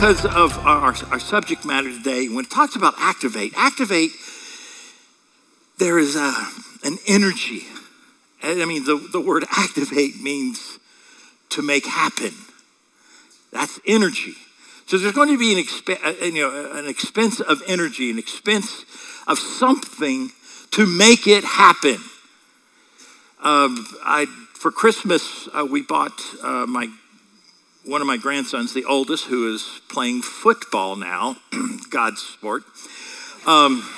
because 0.00 0.24
of 0.24 0.56
our, 0.60 0.94
our 1.10 1.20
subject 1.20 1.66
matter 1.66 1.92
today, 1.92 2.26
when 2.26 2.46
it 2.46 2.50
talks 2.50 2.74
about 2.74 2.94
activate, 2.96 3.52
activate, 3.54 4.12
there 5.76 5.98
is 5.98 6.16
a, 6.16 6.32
an 6.84 6.96
energy. 7.06 7.64
I 8.42 8.64
mean, 8.64 8.86
the, 8.86 8.96
the 9.12 9.20
word 9.20 9.44
activate 9.50 10.18
means 10.18 10.78
to 11.50 11.60
make 11.60 11.84
happen. 11.84 12.30
That's 13.52 13.78
energy. 13.86 14.32
So 14.86 14.96
there's 14.96 15.12
going 15.12 15.28
to 15.28 15.38
be 15.38 15.52
an, 15.52 15.62
exp- 15.62 16.02
uh, 16.02 16.24
you 16.24 16.48
know, 16.48 16.72
an 16.72 16.88
expense 16.88 17.40
of 17.40 17.60
energy, 17.66 18.10
an 18.10 18.18
expense 18.18 18.86
of 19.26 19.38
something 19.38 20.30
to 20.70 20.86
make 20.86 21.26
it 21.26 21.44
happen. 21.44 21.98
Um, 23.42 23.86
I, 24.02 24.24
for 24.54 24.70
Christmas, 24.70 25.46
uh, 25.52 25.66
we 25.70 25.82
bought 25.82 26.18
uh, 26.42 26.64
my 26.66 26.88
one 27.84 28.00
of 28.00 28.06
my 28.06 28.16
grandsons, 28.16 28.72
the 28.74 28.84
oldest, 28.84 29.26
who 29.26 29.52
is 29.54 29.80
playing 29.88 30.22
football 30.22 30.96
now, 30.96 31.36
God's 31.90 32.20
sport. 32.20 32.64
Um, 33.46 33.88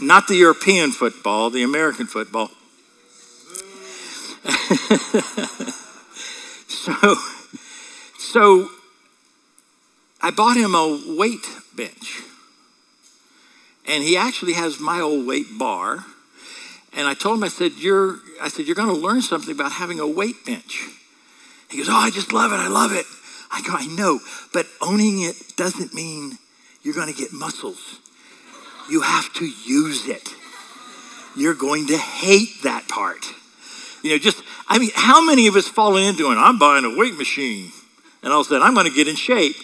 not 0.00 0.26
the 0.28 0.36
European 0.36 0.92
football, 0.92 1.50
the 1.50 1.62
American 1.62 2.06
football. 2.06 2.50
so, 6.68 7.16
so 8.18 8.68
I 10.20 10.30
bought 10.30 10.56
him 10.56 10.74
a 10.74 11.00
weight 11.16 11.46
bench. 11.76 12.22
And 13.86 14.02
he 14.02 14.16
actually 14.16 14.52
has 14.54 14.80
my 14.80 15.00
old 15.00 15.26
weight 15.26 15.46
bar. 15.58 16.04
And 16.92 17.06
I 17.06 17.14
told 17.14 17.38
him, 17.38 17.44
I 17.44 17.48
said, 17.48 17.72
you're, 17.78 18.18
I 18.40 18.48
said, 18.48 18.66
you're 18.66 18.74
going 18.74 18.94
to 18.94 19.00
learn 19.00 19.22
something 19.22 19.54
about 19.54 19.72
having 19.72 20.00
a 20.00 20.06
weight 20.06 20.44
bench. 20.44 20.88
He 21.70 21.78
goes, 21.78 21.88
oh, 21.88 21.94
I 21.94 22.10
just 22.10 22.32
love 22.32 22.52
it. 22.52 22.56
I 22.56 22.68
love 22.68 22.92
it. 22.92 23.06
I 23.50 23.62
go, 23.62 23.72
I 23.72 23.86
know, 23.86 24.20
but 24.52 24.66
owning 24.80 25.22
it 25.22 25.56
doesn't 25.56 25.94
mean 25.94 26.38
you're 26.82 26.94
going 26.94 27.12
to 27.12 27.18
get 27.18 27.32
muscles. 27.32 28.00
You 28.90 29.02
have 29.02 29.32
to 29.34 29.46
use 29.46 30.06
it. 30.06 30.28
You're 31.36 31.54
going 31.54 31.86
to 31.88 31.96
hate 31.96 32.62
that 32.62 32.88
part. 32.88 33.24
You 34.02 34.10
know, 34.10 34.18
just, 34.18 34.42
I 34.68 34.78
mean, 34.78 34.90
how 34.94 35.24
many 35.24 35.46
of 35.46 35.56
us 35.56 35.68
fall 35.68 35.96
into 35.96 36.30
it? 36.30 36.36
I'm 36.36 36.58
buying 36.58 36.84
a 36.84 36.96
weight 36.96 37.16
machine. 37.16 37.72
And 38.22 38.32
all 38.32 38.40
of 38.40 38.46
a 38.46 38.48
sudden, 38.50 38.62
I'm 38.62 38.74
going 38.74 38.86
to 38.86 38.94
get 38.94 39.08
in 39.08 39.16
shape. 39.16 39.56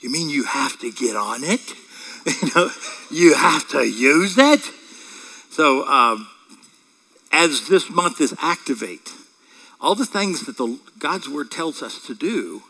You 0.00 0.10
mean 0.10 0.28
you 0.28 0.44
have 0.44 0.78
to 0.80 0.90
get 0.90 1.16
on 1.16 1.44
it? 1.44 1.60
You 2.26 2.48
know, 2.56 2.70
you 3.10 3.34
have 3.34 3.68
to 3.72 3.82
use 3.82 4.38
it. 4.38 4.60
So, 5.50 5.86
um, 5.86 6.26
as 7.30 7.68
this 7.68 7.90
month 7.90 8.18
is 8.22 8.34
activate, 8.40 9.12
all 9.78 9.94
the 9.94 10.06
things 10.06 10.46
that 10.46 10.56
the 10.56 10.78
God's 10.98 11.28
word 11.28 11.50
tells 11.50 11.82
us 11.82 12.00
to 12.06 12.14
do 12.14 12.62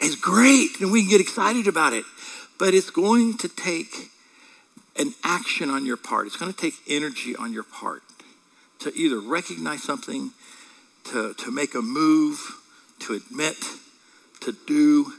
is 0.00 0.16
great, 0.16 0.80
and 0.80 0.92
we 0.92 1.02
can 1.02 1.10
get 1.10 1.20
excited 1.20 1.66
about 1.66 1.92
it. 1.92 2.04
But 2.58 2.74
it's 2.74 2.90
going 2.90 3.38
to 3.38 3.48
take 3.48 4.10
an 4.96 5.14
action 5.24 5.70
on 5.70 5.86
your 5.86 5.96
part. 5.96 6.26
It's 6.26 6.36
going 6.36 6.52
to 6.52 6.58
take 6.58 6.74
energy 6.88 7.36
on 7.36 7.52
your 7.52 7.62
part 7.62 8.02
to 8.80 8.92
either 8.94 9.20
recognize 9.20 9.82
something, 9.82 10.32
to, 11.04 11.34
to 11.34 11.50
make 11.50 11.74
a 11.74 11.82
move, 11.82 12.38
to 13.00 13.14
admit, 13.14 13.56
to 14.40 14.56
do. 14.66 15.12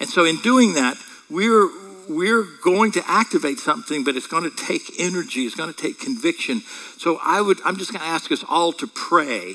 And 0.00 0.08
so 0.08 0.24
in 0.24 0.36
doing 0.38 0.74
that, 0.74 0.96
we're 1.30 1.70
we're 2.06 2.44
going 2.62 2.92
to 2.92 3.02
activate 3.06 3.58
something, 3.58 4.04
but 4.04 4.14
it's 4.14 4.26
going 4.26 4.44
to 4.44 4.54
take 4.54 5.00
energy, 5.00 5.46
it's 5.46 5.54
going 5.54 5.72
to 5.72 5.80
take 5.80 5.98
conviction. 5.98 6.60
So 6.98 7.18
I 7.24 7.40
would 7.40 7.58
I'm 7.64 7.78
just 7.78 7.92
going 7.92 8.02
to 8.02 8.06
ask 8.06 8.30
us 8.30 8.44
all 8.48 8.72
to 8.74 8.86
pray 8.86 9.54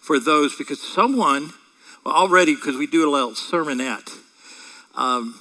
for 0.00 0.20
those 0.20 0.56
because 0.56 0.80
someone 0.80 1.52
well 2.04 2.14
already 2.14 2.54
because 2.54 2.76
we 2.76 2.86
do 2.86 3.08
a 3.08 3.10
little 3.10 3.32
sermonette. 3.32 4.16
Um, 4.94 5.38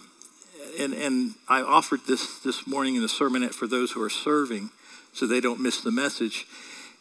and, 0.79 0.93
and 0.93 1.33
I 1.47 1.61
offered 1.61 2.01
this 2.07 2.39
this 2.39 2.67
morning 2.67 2.95
in 2.95 3.01
the 3.01 3.07
sermonette 3.07 3.53
for 3.53 3.67
those 3.67 3.91
who 3.91 4.01
are 4.01 4.09
serving 4.09 4.69
so 5.13 5.25
they 5.25 5.41
don't 5.41 5.59
miss 5.59 5.81
the 5.81 5.91
message. 5.91 6.45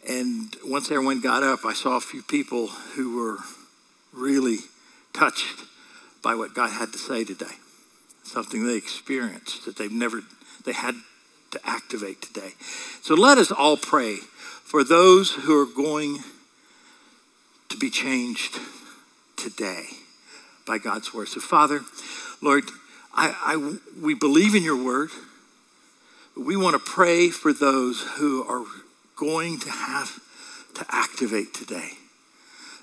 And 0.09 0.55
once 0.65 0.91
everyone 0.91 1.21
got 1.21 1.43
up, 1.43 1.65
I 1.65 1.73
saw 1.73 1.97
a 1.97 2.01
few 2.01 2.23
people 2.23 2.69
who 2.69 3.17
were 3.17 3.39
really 4.13 4.59
touched 5.13 5.65
by 6.23 6.35
what 6.35 6.55
God 6.55 6.71
had 6.71 6.93
to 6.93 6.99
say 6.99 7.25
today. 7.25 7.57
Something 8.23 8.67
they 8.67 8.77
experienced 8.77 9.65
that 9.65 9.77
they've 9.77 9.93
never, 9.93 10.23
they 10.65 10.73
had 10.73 10.95
to 11.51 11.61
activate 11.65 12.23
today. 12.23 12.53
So 13.03 13.15
let 13.15 13.39
us 13.39 13.51
all 13.51 13.77
pray 13.77 14.17
for 14.17 14.85
those 14.85 15.33
who 15.33 15.59
are 15.61 15.67
going 15.67 16.19
to 17.69 17.77
be 17.77 17.91
changed 17.91 18.59
today 19.39 19.87
by 20.67 20.79
God's 20.79 21.15
word. 21.15 21.29
So, 21.29 21.41
Father, 21.41 21.81
Lord, 22.43 22.65
I, 23.15 23.35
I, 23.41 23.79
we 24.03 24.15
believe 24.15 24.55
in 24.55 24.63
your 24.63 24.83
word. 24.83 25.11
We 26.37 26.57
want 26.57 26.75
to 26.75 26.79
pray 26.79 27.31
for 27.31 27.53
those 27.53 28.03
who 28.19 28.45
are 28.45 28.65
going 29.17 29.59
to 29.61 29.71
have 29.71 30.21
to 30.75 30.87
activate 30.91 31.55
today. 31.55 31.91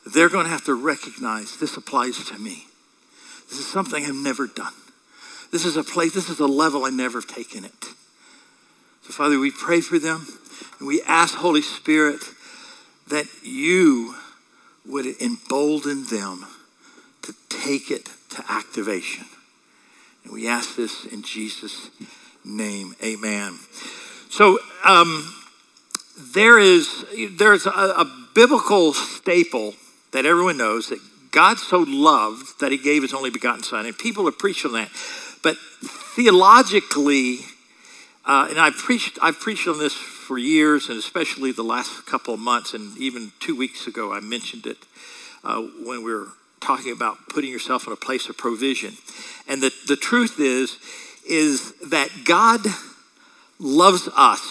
They're 0.05 0.29
going 0.29 0.45
to 0.45 0.51
have 0.51 0.65
to 0.65 0.73
recognize 0.73 1.57
this 1.57 1.77
applies 1.77 2.23
to 2.25 2.37
me. 2.37 2.65
This 3.49 3.59
is 3.59 3.67
something 3.67 4.03
I've 4.03 4.15
never 4.15 4.47
done. 4.47 4.73
This 5.51 5.65
is 5.65 5.77
a 5.77 5.83
place, 5.83 6.13
this 6.13 6.29
is 6.29 6.39
a 6.39 6.47
level 6.47 6.85
I 6.85 6.89
never 6.89 7.21
have 7.21 7.29
taken 7.29 7.63
it. 7.63 7.85
So, 9.03 9.13
Father, 9.13 9.39
we 9.39 9.51
pray 9.51 9.81
for 9.81 9.99
them 9.99 10.25
and 10.79 10.87
we 10.87 11.01
ask, 11.03 11.35
Holy 11.35 11.61
Spirit, 11.61 12.21
that 13.07 13.25
you 13.43 14.15
would 14.87 15.05
it 15.05 15.21
embolden 15.21 16.05
them 16.05 16.45
to 17.23 17.33
take 17.49 17.89
it 17.89 18.09
to 18.29 18.43
activation. 18.49 19.25
And 20.23 20.33
we 20.33 20.47
ask 20.47 20.75
this 20.75 21.05
in 21.05 21.23
Jesus' 21.23 21.89
name. 22.43 22.95
Amen. 23.03 23.57
So, 24.29 24.59
um, 24.83 25.33
there 26.33 26.59
is 26.59 27.05
there's 27.37 27.65
a, 27.65 27.69
a 27.69 28.05
biblical 28.33 28.93
staple 28.93 29.73
that 30.11 30.25
everyone 30.25 30.57
knows 30.57 30.89
that 30.89 30.99
God 31.31 31.57
so 31.57 31.85
loved 31.87 32.61
that 32.61 32.71
he 32.71 32.77
gave 32.77 33.01
his 33.01 33.13
only 33.13 33.29
begotten 33.29 33.63
son. 33.63 33.85
And 33.85 33.97
people 33.97 34.25
have 34.25 34.39
preached 34.39 34.65
on 34.65 34.73
that. 34.73 34.89
But 35.43 35.57
theologically, 36.15 37.39
uh, 38.25 38.47
and 38.49 38.59
I've 38.59 38.75
preached, 38.75 39.19
I've 39.21 39.39
preached 39.39 39.67
on 39.67 39.77
this 39.77 39.93
for 40.25 40.37
years, 40.37 40.89
and 40.89 40.97
especially 40.97 41.51
the 41.51 41.63
last 41.63 42.05
couple 42.07 42.33
of 42.33 42.39
months, 42.39 42.73
and 42.73 42.97
even 42.97 43.31
two 43.39 43.55
weeks 43.55 43.85
ago, 43.85 44.11
I 44.11 44.19
mentioned 44.19 44.65
it 44.65 44.77
uh, 45.43 45.61
when 45.61 46.03
we 46.03 46.13
were 46.13 46.29
talking 46.59 46.91
about 46.91 47.17
putting 47.29 47.51
yourself 47.51 47.85
in 47.85 47.93
a 47.93 47.95
place 47.95 48.27
of 48.27 48.37
provision. 48.37 48.93
And 49.47 49.61
the, 49.61 49.71
the 49.87 49.95
truth 49.95 50.39
is, 50.39 50.79
is 51.29 51.73
that 51.89 52.09
God 52.25 52.61
loves 53.59 54.09
us 54.17 54.41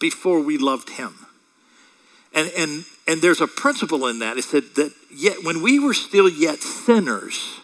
before 0.00 0.40
we 0.40 0.58
loved 0.58 0.90
him. 0.90 1.14
And, 2.34 2.50
and, 2.56 2.84
and 3.06 3.22
there's 3.22 3.40
a 3.40 3.46
principle 3.46 4.08
in 4.08 4.18
that. 4.18 4.36
It 4.36 4.42
said 4.42 4.64
that 4.74 4.92
yet 5.14 5.44
when 5.44 5.62
we 5.62 5.78
were 5.78 5.94
still 5.94 6.28
yet 6.28 6.58
sinners, 6.58 7.60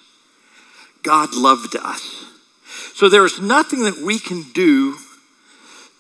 God 1.03 1.35
loved 1.35 1.75
us. 1.75 2.25
So 2.95 3.09
there's 3.09 3.41
nothing 3.41 3.83
that 3.85 3.99
we 3.99 4.21
can 4.21 4.45
do 4.53 4.97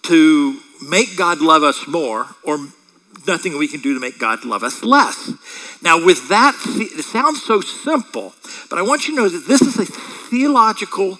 to 0.02 0.60
make 0.82 1.16
God 1.16 1.40
love 1.40 1.62
us 1.62 1.86
more 1.86 2.26
or 2.42 2.58
nothing 3.26 3.58
we 3.58 3.68
can 3.68 3.80
do 3.80 3.94
to 3.94 4.00
make 4.00 4.18
God 4.18 4.44
love 4.44 4.62
us 4.62 4.82
less. 4.82 5.32
Now, 5.82 6.04
with 6.04 6.28
that, 6.28 6.54
it 6.66 7.04
sounds 7.04 7.42
so 7.42 7.60
simple, 7.60 8.34
but 8.68 8.78
I 8.78 8.82
want 8.82 9.06
you 9.06 9.14
to 9.14 9.22
know 9.22 9.28
that 9.28 9.46
this 9.46 9.62
is 9.62 9.78
a 9.78 9.84
theological 9.84 11.18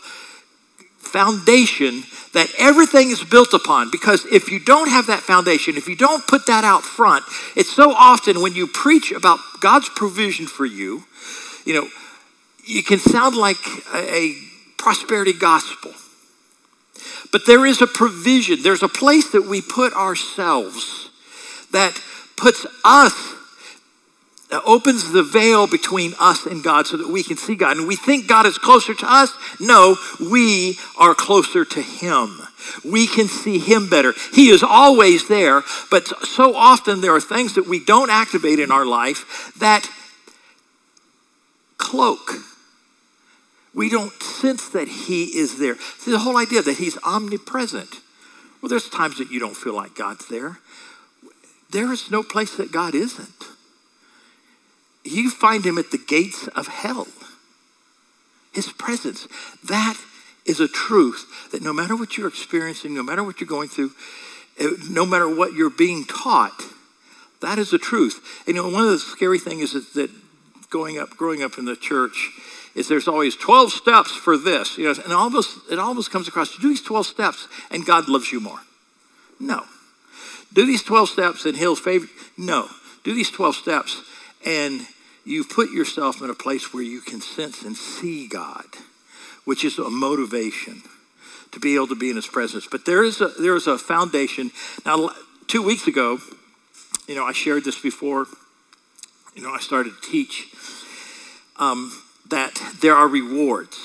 foundation 0.99 2.05
that 2.33 2.49
everything 2.59 3.11
is 3.11 3.25
built 3.25 3.53
upon. 3.53 3.91
Because 3.91 4.25
if 4.27 4.51
you 4.51 4.61
don't 4.61 4.89
have 4.89 5.09
that 5.09 5.21
foundation, 5.21 5.77
if 5.77 5.89
you 5.89 5.97
don't 5.97 6.27
put 6.27 6.47
that 6.47 6.65
out 6.65 6.83
front, 6.83 7.25
it's 7.57 7.73
so 7.73 7.93
often 7.93 8.41
when 8.41 8.55
you 8.55 8.67
preach 8.67 9.11
about 9.11 9.41
God's 9.61 9.89
provision 9.89 10.47
for 10.47 10.65
you, 10.65 11.05
you 11.65 11.75
know, 11.75 11.88
you 12.65 12.83
can 12.83 12.99
sound 12.99 13.37
like 13.37 13.59
a, 13.94 14.35
prosperity 14.81 15.35
gospel. 15.35 15.93
But 17.32 17.47
there 17.47 17.65
is 17.65 17.81
a 17.81 17.87
provision, 17.87 18.62
there's 18.62 18.82
a 18.82 18.88
place 18.88 19.31
that 19.31 19.47
we 19.47 19.62
put 19.62 19.93
ourselves 19.93 21.11
that 21.73 22.00
puts 22.37 22.67
us 22.85 23.37
opens 24.67 25.12
the 25.12 25.23
veil 25.23 25.67
between 25.67 26.12
us 26.19 26.47
and 26.47 26.62
God 26.62 26.87
so 26.87 26.97
that 26.97 27.09
we 27.09 27.23
can 27.23 27.37
see 27.37 27.55
God. 27.55 27.77
And 27.77 27.87
we 27.87 27.97
think 27.97 28.27
God 28.27 28.47
is 28.47 28.59
closer 28.59 28.94
to 28.94 29.06
us. 29.06 29.32
No, 29.61 29.97
we 30.21 30.79
are 30.99 31.15
closer 31.15 31.65
to 31.65 31.82
Him. 31.82 32.43
We 32.85 33.06
can 33.06 33.29
see 33.29 33.59
Him 33.59 33.88
better. 33.88 34.15
He 34.33 34.50
is 34.50 34.62
always 34.62 35.29
there, 35.29 35.62
but 35.91 36.09
so 36.26 36.55
often 36.55 37.00
there 37.00 37.15
are 37.15 37.21
things 37.21 37.55
that 37.55 37.69
we 37.69 37.85
don't 37.85 38.11
activate 38.11 38.59
in 38.59 38.71
our 38.71 38.87
life 38.87 39.53
that 39.59 39.88
cloak. 41.79 42.33
We 43.75 43.88
don't 43.88 44.12
sense 44.22 44.69
that 44.70 44.88
He 44.88 45.25
is 45.37 45.58
there. 45.58 45.76
See, 45.99 46.11
the 46.11 46.19
whole 46.19 46.37
idea 46.37 46.62
that 46.62 46.78
He's 46.78 46.99
omnipresent. 47.05 47.96
Well, 48.61 48.69
there's 48.69 48.88
times 48.88 49.19
that 49.19 49.31
you 49.31 49.40
don't 49.40 49.56
feel 49.56 49.75
like 49.75 49.94
God's 49.94 50.28
there. 50.28 50.58
There 51.70 51.93
is 51.93 52.11
no 52.11 52.22
place 52.22 52.56
that 52.56 52.72
God 52.72 52.94
isn't 52.94 53.46
you 55.05 55.31
find 55.31 55.64
him 55.64 55.78
at 55.78 55.90
the 55.90 55.99
gates 55.99 56.49
of 56.49 56.67
hell. 56.67 57.06
His 58.52 58.72
presence. 58.72 59.28
That 59.64 59.96
is 60.44 60.61
a 60.61 60.69
truth 60.69 61.26
that 61.52 61.62
no 61.62 61.73
matter 61.73 61.96
what 61.96 62.16
you're 62.16 62.28
experiencing, 62.28 62.94
no 62.94 63.02
matter 63.02 63.23
what 63.23 63.40
you're 63.40 63.49
going 63.49 63.69
through, 63.69 63.93
eh, 64.58 64.70
no 64.90 65.06
matter 65.06 65.32
what 65.32 65.55
you're 65.55 65.70
being 65.70 66.05
taught, 66.05 66.64
that 67.40 67.58
is 67.58 67.70
the 67.70 67.78
truth. 67.78 68.43
And 68.46 68.56
you 68.56 68.62
know, 68.62 68.69
one 68.69 68.84
of 68.84 68.90
the 68.90 68.99
scary 68.99 69.38
things 69.38 69.75
is 69.75 69.93
that 69.94 70.11
going 70.70 70.99
up, 70.99 71.11
growing 71.11 71.43
up 71.43 71.58
in 71.58 71.64
the 71.64 71.76
church, 71.76 72.31
is 72.75 72.88
there's 72.88 73.08
always 73.08 73.37
12 73.37 73.72
steps 73.72 74.11
for 74.12 74.37
this. 74.37 74.78
You 74.78 74.84
know, 74.84 75.02
and 75.02 75.12
almost 75.12 75.58
it 75.70 75.78
almost 75.78 76.11
comes 76.11 76.28
across, 76.28 76.56
do 76.56 76.69
these 76.69 76.82
12 76.82 77.06
steps 77.06 77.49
and 77.70 77.84
God 77.84 78.08
loves 78.08 78.32
you 78.32 78.40
more. 78.40 78.61
No. 79.38 79.64
Do 80.52 80.67
these 80.67 80.82
12 80.82 81.08
steps 81.08 81.44
and 81.44 81.56
he'll 81.56 81.76
favor 81.76 82.08
No. 82.37 82.69
Do 83.05 83.14
these 83.14 83.31
12 83.31 83.56
steps 83.56 84.02
and 84.44 84.87
you 85.25 85.44
put 85.44 85.70
yourself 85.70 86.22
in 86.22 86.31
a 86.31 86.34
place 86.34 86.72
where 86.72 86.82
you 86.82 87.00
can 87.00 87.20
sense 87.20 87.62
and 87.62 87.76
see 87.76 88.26
God, 88.26 88.64
which 89.44 89.64
is 89.64 89.78
a 89.78 89.90
motivation 89.90 90.82
to 91.52 91.61
be 91.61 91.75
able 91.75 91.88
to 91.88 91.96
be 91.96 92.11
in 92.11 92.16
his 92.16 92.26
presence. 92.26 92.66
But 92.70 92.84
there 92.87 93.05
is 93.05 93.20
a 93.20 93.28
there 93.28 93.56
is 93.56 93.66
a 93.66 93.78
foundation. 93.78 94.50
Now 94.87 95.11
two 95.46 95.62
weeks 95.62 95.87
ago, 95.87 96.19
you 97.08 97.14
know, 97.14 97.25
I 97.25 97.32
shared 97.32 97.64
this 97.64 97.81
before, 97.81 98.26
you 99.34 99.43
know, 99.43 99.52
I 99.52 99.58
started 99.58 99.94
to 100.00 100.11
teach. 100.11 100.46
Um, 101.56 101.93
that 102.31 102.61
there 102.81 102.94
are 102.94 103.09
rewards. 103.09 103.79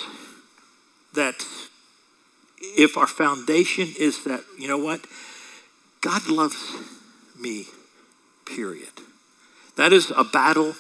That 1.14 1.46
if 2.60 2.98
our 2.98 3.08
foundation 3.08 3.94
is 4.00 4.24
that, 4.24 4.44
you 4.58 4.68
know 4.68 4.78
what? 4.78 5.06
God 6.02 6.28
loves 6.28 6.76
me, 7.40 7.66
period. 8.46 8.90
That 9.76 9.92
is 9.92 10.12
a 10.16 10.24
battle 10.24 10.76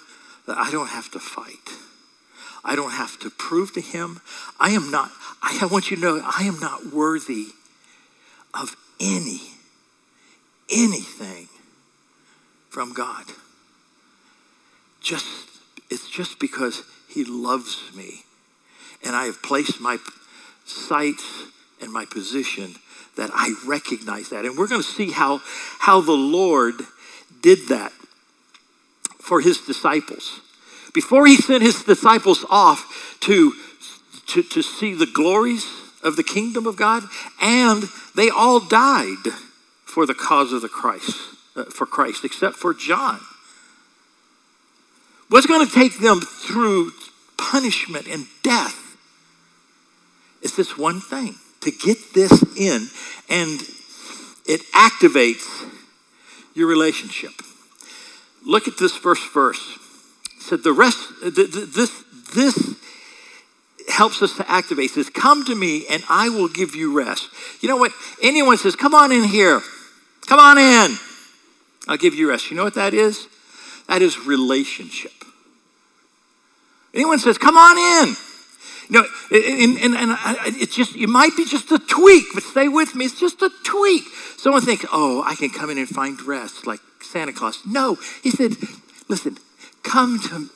that 0.48 0.58
I 0.58 0.72
don't 0.72 0.90
have 0.90 1.12
to 1.12 1.20
fight. 1.20 1.72
I 2.64 2.76
don't 2.76 2.92
have 2.92 3.20
to 3.20 3.30
prove 3.30 3.74
to 3.74 3.82
him. 3.82 4.22
I 4.60 4.72
am 4.72 4.90
not, 4.90 5.12
I 5.42 5.68
want 5.72 5.92
you 5.92 5.98
to 5.98 6.02
know, 6.02 6.22
I 6.24 6.44
am 6.44 6.60
not 6.60 6.88
worthy 6.88 7.48
of 8.54 8.76
any, 9.00 9.42
anything 10.72 11.48
from 12.70 12.94
God. 12.94 13.26
Just, 15.02 15.26
it's 15.90 16.10
just 16.10 16.40
because 16.40 16.84
he 17.16 17.24
loves 17.24 17.96
me. 17.96 18.24
And 19.04 19.16
I 19.16 19.26
have 19.26 19.42
placed 19.42 19.80
my 19.80 19.98
sights 20.66 21.44
and 21.82 21.92
my 21.92 22.06
position 22.06 22.76
that 23.16 23.32
I 23.34 23.56
recognize 23.66 24.30
that. 24.30 24.44
And 24.44 24.58
we're 24.58 24.68
going 24.68 24.82
to 24.82 24.88
see 24.88 25.12
how, 25.12 25.42
how 25.80 26.02
the 26.02 26.12
Lord 26.12 26.76
did 27.42 27.70
that 27.70 27.94
for 29.20 29.40
his 29.40 29.60
disciples. 29.62 30.42
Before 30.94 31.26
he 31.26 31.38
sent 31.38 31.64
his 31.64 31.84
disciples 31.84 32.46
off 32.50 33.18
to, 33.22 33.54
to, 34.28 34.44
to 34.44 34.62
see 34.62 34.94
the 34.94 35.06
glories 35.06 35.66
of 36.04 36.18
the 36.18 36.24
kingdom 36.24 36.68
of 36.68 36.76
God, 36.76 37.04
and 37.42 37.84
they 38.16 38.30
all 38.30 38.60
died 38.60 39.32
for 39.86 40.06
the 40.06 40.14
cause 40.14 40.52
of 40.52 40.62
the 40.62 40.70
Christ, 40.70 41.16
uh, 41.56 41.64
for 41.66 41.86
Christ, 41.86 42.26
except 42.26 42.56
for 42.58 42.74
John. 42.74 43.22
What's 45.30 45.48
going 45.48 45.66
to 45.66 45.74
take 45.74 46.00
them 46.00 46.22
through 46.22 46.92
punishment 47.38 48.08
and 48.08 48.28
death. 48.44 48.98
It's 50.42 50.56
this 50.56 50.78
one 50.78 51.00
thing 51.02 51.36
to 51.62 51.72
get 51.72 51.98
this 52.14 52.32
in, 52.58 52.88
and 53.30 53.62
it 54.46 54.62
activates 54.74 55.46
your 56.54 56.68
relationship. 56.68 57.32
Look 58.46 58.68
at 58.68 58.78
this 58.78 58.96
first 58.96 59.34
verse. 59.34 59.78
It 60.38 60.42
said 60.42 60.64
the 60.64 60.74
rest, 60.74 61.00
this, 61.24 62.04
this 62.36 62.76
helps 63.90 64.22
us 64.22 64.36
to 64.38 64.50
activate. 64.50 64.92
It 64.92 64.94
says, 64.94 65.10
Come 65.10 65.46
to 65.46 65.56
me 65.56 65.86
and 65.90 66.04
I 66.10 66.30
will 66.30 66.48
give 66.48 66.76
you 66.76 66.96
rest. 66.96 67.30
You 67.62 67.70
know 67.70 67.78
what? 67.78 67.92
Anyone 68.22 68.58
says, 68.58 68.76
Come 68.76 68.94
on 68.94 69.12
in 69.12 69.24
here. 69.24 69.62
Come 70.28 70.40
on 70.40 70.58
in. 70.58 70.98
I'll 71.88 71.98
give 71.98 72.14
you 72.16 72.30
rest. 72.30 72.50
You 72.50 72.58
know 72.58 72.64
what 72.64 72.76
that 72.76 72.94
is? 72.94 73.28
That 73.88 74.02
is 74.02 74.20
relationship. 74.20 75.25
Anyone 76.96 77.20
says, 77.20 77.38
come 77.38 77.58
on 77.58 77.78
in. 77.78 78.16
You 78.90 79.02
know, 79.02 79.08
and, 79.32 79.96
and, 79.96 79.96
and 79.96 80.18
it's 80.56 80.76
just, 80.76 80.96
it 80.96 81.08
might 81.08 81.36
be 81.36 81.46
just 81.46 81.72
a 81.72 81.80
tweak, 81.80 82.26
but 82.34 82.44
stay 82.44 82.68
with 82.68 82.96
me. 82.96 83.06
It's 83.06 83.20
just 83.20 83.42
a 83.42 83.50
tweak. 83.64 84.04
Someone 84.38 84.62
thinks, 84.62 84.86
oh, 84.92 85.24
I 85.26 85.36
can 85.36 85.50
come 85.50 85.70
in 85.70 85.78
and 85.78 85.90
find 85.90 86.22
rest 86.22 86.66
like 86.66 86.80
Santa 87.02 87.34
Claus. 87.34 87.60
No, 87.66 87.98
he 88.24 88.30
said, 88.30 88.54
listen, 89.10 89.38
come 89.84 90.20
to, 90.30 90.50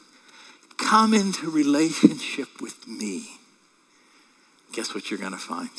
come 0.77 1.13
into 1.13 1.49
relationship 1.49 2.61
with 2.61 2.87
me. 2.87 3.27
Guess 4.73 4.93
what 4.93 5.09
you're 5.09 5.19
going 5.19 5.31
to 5.31 5.37
find? 5.37 5.69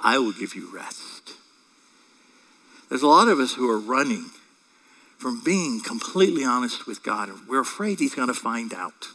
I 0.00 0.18
will 0.18 0.32
give 0.32 0.54
you 0.54 0.74
rest. 0.74 1.32
There's 2.88 3.02
a 3.02 3.06
lot 3.06 3.28
of 3.28 3.38
us 3.38 3.54
who 3.54 3.70
are 3.70 3.78
running 3.78 4.30
from 5.22 5.40
being 5.44 5.80
completely 5.80 6.44
honest 6.44 6.84
with 6.84 7.04
God, 7.04 7.30
we're 7.48 7.60
afraid 7.60 8.00
He's 8.00 8.14
going 8.14 8.26
to 8.26 8.34
find 8.34 8.74
out. 8.74 9.08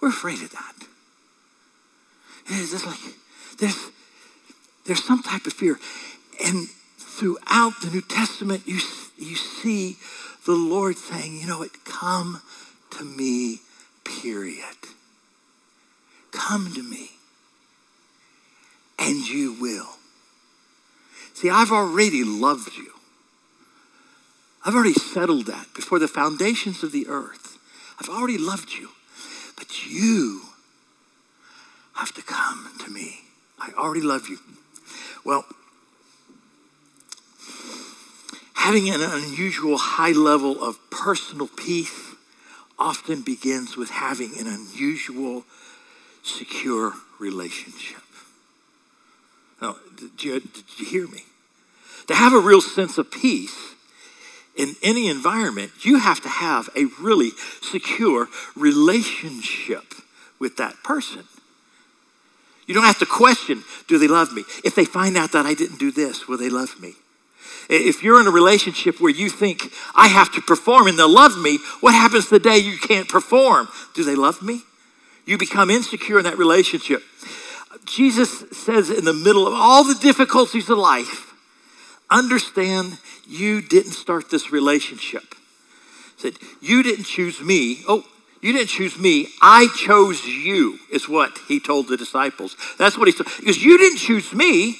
We're 0.00 0.08
afraid 0.08 0.42
of 0.42 0.50
that. 0.52 0.74
It's 2.46 2.72
just 2.72 2.86
like 2.86 2.98
there's 3.58 3.90
there's 4.86 5.04
some 5.04 5.22
type 5.22 5.46
of 5.46 5.52
fear. 5.52 5.78
And 6.44 6.68
throughout 6.98 7.74
the 7.82 7.90
New 7.92 8.00
Testament, 8.00 8.62
you, 8.66 8.80
you 9.18 9.36
see 9.36 9.96
the 10.46 10.52
Lord 10.52 10.96
saying, 10.96 11.38
you 11.38 11.46
know 11.46 11.58
what, 11.58 11.84
come 11.84 12.42
to 12.96 13.04
me, 13.04 13.60
period. 14.04 14.64
Come 16.32 16.72
to 16.74 16.82
me. 16.82 17.10
And 18.98 19.28
you 19.28 19.56
will. 19.60 19.98
See, 21.34 21.50
I've 21.50 21.72
already 21.72 22.24
loved 22.24 22.76
you. 22.76 22.92
I've 24.64 24.74
already 24.74 24.92
settled 24.92 25.46
that 25.46 25.68
before 25.74 25.98
the 25.98 26.08
foundations 26.08 26.82
of 26.82 26.92
the 26.92 27.06
earth. 27.08 27.58
I've 28.00 28.08
already 28.08 28.38
loved 28.38 28.72
you. 28.72 28.90
But 29.60 29.86
you 29.86 30.40
have 31.92 32.12
to 32.14 32.22
come 32.22 32.70
to 32.82 32.90
me. 32.90 33.20
I 33.58 33.70
already 33.76 34.00
love 34.00 34.26
you. 34.26 34.38
Well, 35.22 35.44
having 38.54 38.88
an 38.88 39.02
unusual 39.02 39.76
high 39.76 40.12
level 40.12 40.64
of 40.64 40.78
personal 40.88 41.46
peace 41.46 42.14
often 42.78 43.20
begins 43.20 43.76
with 43.76 43.90
having 43.90 44.30
an 44.38 44.46
unusual, 44.46 45.44
secure 46.22 46.94
relationship. 47.18 48.02
Now, 49.60 49.76
did 49.94 50.24
you, 50.24 50.40
did 50.40 50.64
you 50.78 50.86
hear 50.86 51.06
me? 51.06 51.24
To 52.06 52.14
have 52.14 52.32
a 52.32 52.38
real 52.40 52.62
sense 52.62 52.96
of 52.96 53.10
peace, 53.10 53.74
in 54.56 54.74
any 54.82 55.08
environment, 55.08 55.72
you 55.82 55.98
have 55.98 56.20
to 56.22 56.28
have 56.28 56.68
a 56.76 56.86
really 57.00 57.30
secure 57.62 58.28
relationship 58.56 59.94
with 60.38 60.56
that 60.56 60.82
person. 60.82 61.24
You 62.66 62.74
don't 62.74 62.84
have 62.84 62.98
to 62.98 63.06
question, 63.06 63.64
do 63.88 63.98
they 63.98 64.06
love 64.08 64.32
me? 64.32 64.44
If 64.64 64.74
they 64.74 64.84
find 64.84 65.16
out 65.16 65.32
that 65.32 65.46
I 65.46 65.54
didn't 65.54 65.78
do 65.78 65.90
this, 65.90 66.28
will 66.28 66.38
they 66.38 66.50
love 66.50 66.80
me? 66.80 66.94
If 67.68 68.02
you're 68.02 68.20
in 68.20 68.26
a 68.26 68.30
relationship 68.30 69.00
where 69.00 69.12
you 69.12 69.28
think, 69.28 69.72
I 69.94 70.08
have 70.08 70.32
to 70.34 70.40
perform 70.40 70.86
and 70.86 70.98
they'll 70.98 71.08
love 71.08 71.38
me, 71.38 71.58
what 71.80 71.94
happens 71.94 72.28
the 72.28 72.38
day 72.38 72.58
you 72.58 72.78
can't 72.78 73.08
perform? 73.08 73.68
Do 73.94 74.04
they 74.04 74.14
love 74.14 74.42
me? 74.42 74.62
You 75.26 75.38
become 75.38 75.70
insecure 75.70 76.18
in 76.18 76.24
that 76.24 76.38
relationship. 76.38 77.02
Jesus 77.84 78.44
says, 78.52 78.90
in 78.90 79.04
the 79.04 79.12
middle 79.12 79.46
of 79.46 79.54
all 79.54 79.84
the 79.84 79.94
difficulties 79.94 80.68
of 80.68 80.78
life, 80.78 81.29
understand 82.10 82.98
you 83.28 83.62
didn't 83.62 83.92
start 83.92 84.30
this 84.30 84.50
relationship. 84.52 85.34
Said, 86.16 86.34
you 86.60 86.82
didn't 86.82 87.04
choose 87.04 87.40
me. 87.40 87.82
Oh, 87.88 88.04
you 88.42 88.52
didn't 88.52 88.68
choose 88.68 88.98
me. 88.98 89.28
I 89.40 89.68
chose 89.76 90.24
you, 90.24 90.78
is 90.90 91.08
what 91.08 91.38
he 91.46 91.60
told 91.60 91.88
the 91.88 91.96
disciples. 91.96 92.56
That's 92.78 92.98
what 92.98 93.06
he 93.06 93.12
said. 93.12 93.26
Because 93.38 93.62
you 93.62 93.78
didn't 93.78 93.98
choose 93.98 94.32
me. 94.32 94.76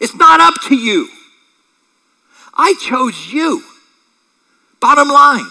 It's 0.00 0.14
not 0.14 0.40
up 0.40 0.54
to 0.68 0.74
you. 0.74 1.08
I 2.54 2.74
chose 2.80 3.32
you. 3.32 3.62
Bottom 4.80 5.08
line. 5.08 5.46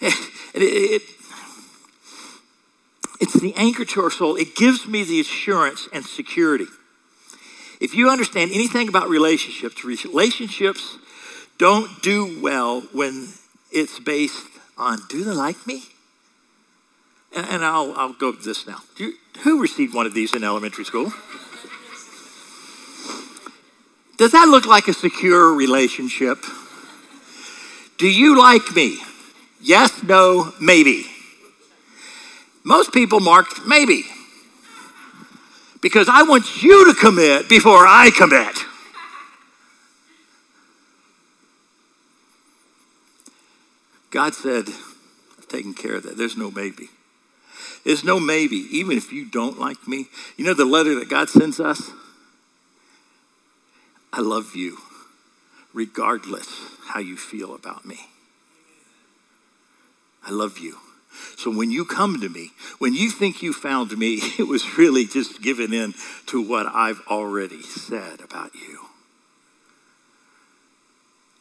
It, 0.00 0.14
it, 0.54 0.62
it, 0.62 1.02
it's 3.20 3.34
the 3.34 3.54
anchor 3.54 3.84
to 3.84 4.02
our 4.02 4.10
soul. 4.10 4.36
It 4.36 4.56
gives 4.56 4.86
me 4.86 5.04
the 5.04 5.20
assurance 5.20 5.88
and 5.92 6.04
security 6.04 6.66
if 7.80 7.94
you 7.94 8.10
understand 8.10 8.50
anything 8.52 8.88
about 8.88 9.08
relationships, 9.08 9.84
relationships 9.84 10.98
don't 11.58 12.02
do 12.02 12.40
well 12.40 12.82
when 12.92 13.28
it's 13.72 13.98
based 13.98 14.46
on 14.76 14.98
do 15.08 15.24
they 15.24 15.32
like 15.32 15.66
me? 15.66 15.82
And, 17.34 17.46
and 17.48 17.64
I'll, 17.64 17.92
I'll 17.96 18.12
go 18.12 18.32
to 18.32 18.42
this 18.42 18.66
now. 18.66 18.78
You, 18.96 19.14
who 19.44 19.60
received 19.60 19.94
one 19.94 20.06
of 20.06 20.14
these 20.14 20.34
in 20.34 20.44
elementary 20.44 20.84
school? 20.84 21.12
Does 24.18 24.32
that 24.32 24.48
look 24.48 24.66
like 24.66 24.86
a 24.86 24.92
secure 24.92 25.54
relationship? 25.54 26.44
Do 27.96 28.06
you 28.06 28.38
like 28.38 28.74
me? 28.74 28.98
Yes, 29.62 30.02
no, 30.02 30.52
maybe. 30.60 31.06
Most 32.62 32.92
people 32.92 33.20
marked 33.20 33.66
maybe. 33.66 34.04
Because 35.80 36.08
I 36.08 36.22
want 36.22 36.62
you 36.62 36.92
to 36.92 36.98
commit 36.98 37.48
before 37.48 37.86
I 37.86 38.10
commit. 38.16 38.64
God 44.10 44.34
said, 44.34 44.68
I've 45.38 45.48
taken 45.48 45.72
care 45.72 45.94
of 45.94 46.02
that. 46.02 46.16
There's 46.16 46.36
no 46.36 46.50
maybe. 46.50 46.88
There's 47.84 48.04
no 48.04 48.20
maybe, 48.20 48.56
even 48.70 48.96
if 48.96 49.12
you 49.12 49.24
don't 49.24 49.58
like 49.58 49.86
me. 49.88 50.08
You 50.36 50.44
know 50.44 50.54
the 50.54 50.64
letter 50.64 50.94
that 50.98 51.08
God 51.08 51.30
sends 51.30 51.60
us? 51.60 51.90
I 54.12 54.20
love 54.20 54.56
you, 54.56 54.78
regardless 55.72 56.48
how 56.88 57.00
you 57.00 57.16
feel 57.16 57.54
about 57.54 57.86
me. 57.86 58.00
I 60.26 60.30
love 60.30 60.58
you. 60.58 60.78
So 61.36 61.50
when 61.50 61.70
you 61.70 61.84
come 61.84 62.20
to 62.20 62.28
me, 62.28 62.50
when 62.78 62.94
you 62.94 63.10
think 63.10 63.42
you 63.42 63.52
found 63.52 63.96
me, 63.96 64.14
it 64.38 64.48
was 64.48 64.78
really 64.78 65.04
just 65.04 65.42
giving 65.42 65.72
in 65.72 65.94
to 66.26 66.40
what 66.40 66.66
I've 66.66 67.00
already 67.08 67.62
said 67.62 68.20
about 68.20 68.54
you. 68.54 68.86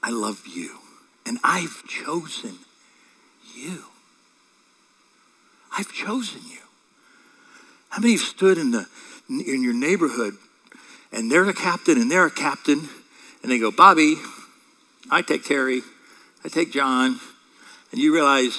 I 0.01 0.11
love 0.11 0.47
you, 0.47 0.79
and 1.25 1.39
I've 1.43 1.83
chosen 1.87 2.59
you. 3.53 3.85
I've 5.77 5.91
chosen 5.91 6.41
you. 6.49 6.59
How 7.89 8.01
many 8.01 8.13
have 8.13 8.21
stood 8.21 8.57
in 8.57 8.71
the 8.71 8.87
in 9.29 9.61
your 9.61 9.73
neighborhood 9.73 10.37
and 11.11 11.31
they're 11.31 11.47
a 11.47 11.53
captain 11.53 11.99
and 11.99 12.09
they're 12.09 12.25
a 12.25 12.31
captain 12.31 12.89
and 13.41 13.51
they 13.51 13.59
go, 13.59 13.71
Bobby, 13.71 14.15
I 15.09 15.21
take 15.21 15.43
Terry, 15.43 15.81
I 16.43 16.49
take 16.49 16.71
John, 16.71 17.19
and 17.91 17.99
you 17.99 18.13
realize 18.13 18.57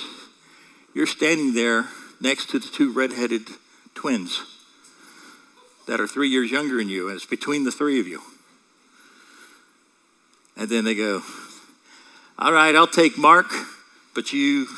you're 0.94 1.06
standing 1.06 1.54
there 1.54 1.86
next 2.20 2.50
to 2.50 2.58
the 2.58 2.68
two 2.68 2.92
redheaded 2.92 3.48
twins 3.94 4.42
that 5.86 6.00
are 6.00 6.06
three 6.06 6.28
years 6.28 6.50
younger 6.50 6.76
than 6.78 6.88
you, 6.88 7.08
and 7.08 7.16
it's 7.16 7.26
between 7.26 7.64
the 7.64 7.72
three 7.72 7.98
of 8.00 8.06
you. 8.06 8.22
And 10.56 10.68
then 10.68 10.84
they 10.84 10.94
go, 10.94 11.22
All 12.38 12.52
right, 12.52 12.74
I'll 12.76 12.86
take 12.86 13.16
Mark, 13.18 13.50
but 14.14 14.32
you, 14.32 14.68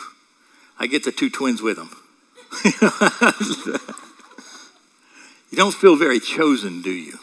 I 0.78 0.86
get 0.86 1.04
the 1.04 1.12
two 1.12 1.28
twins 1.28 1.60
with 1.60 1.76
them. 1.76 1.90
you 5.50 5.56
don't 5.56 5.74
feel 5.74 5.96
very 5.96 6.20
chosen, 6.20 6.82
do 6.82 6.90
you? 6.90 7.18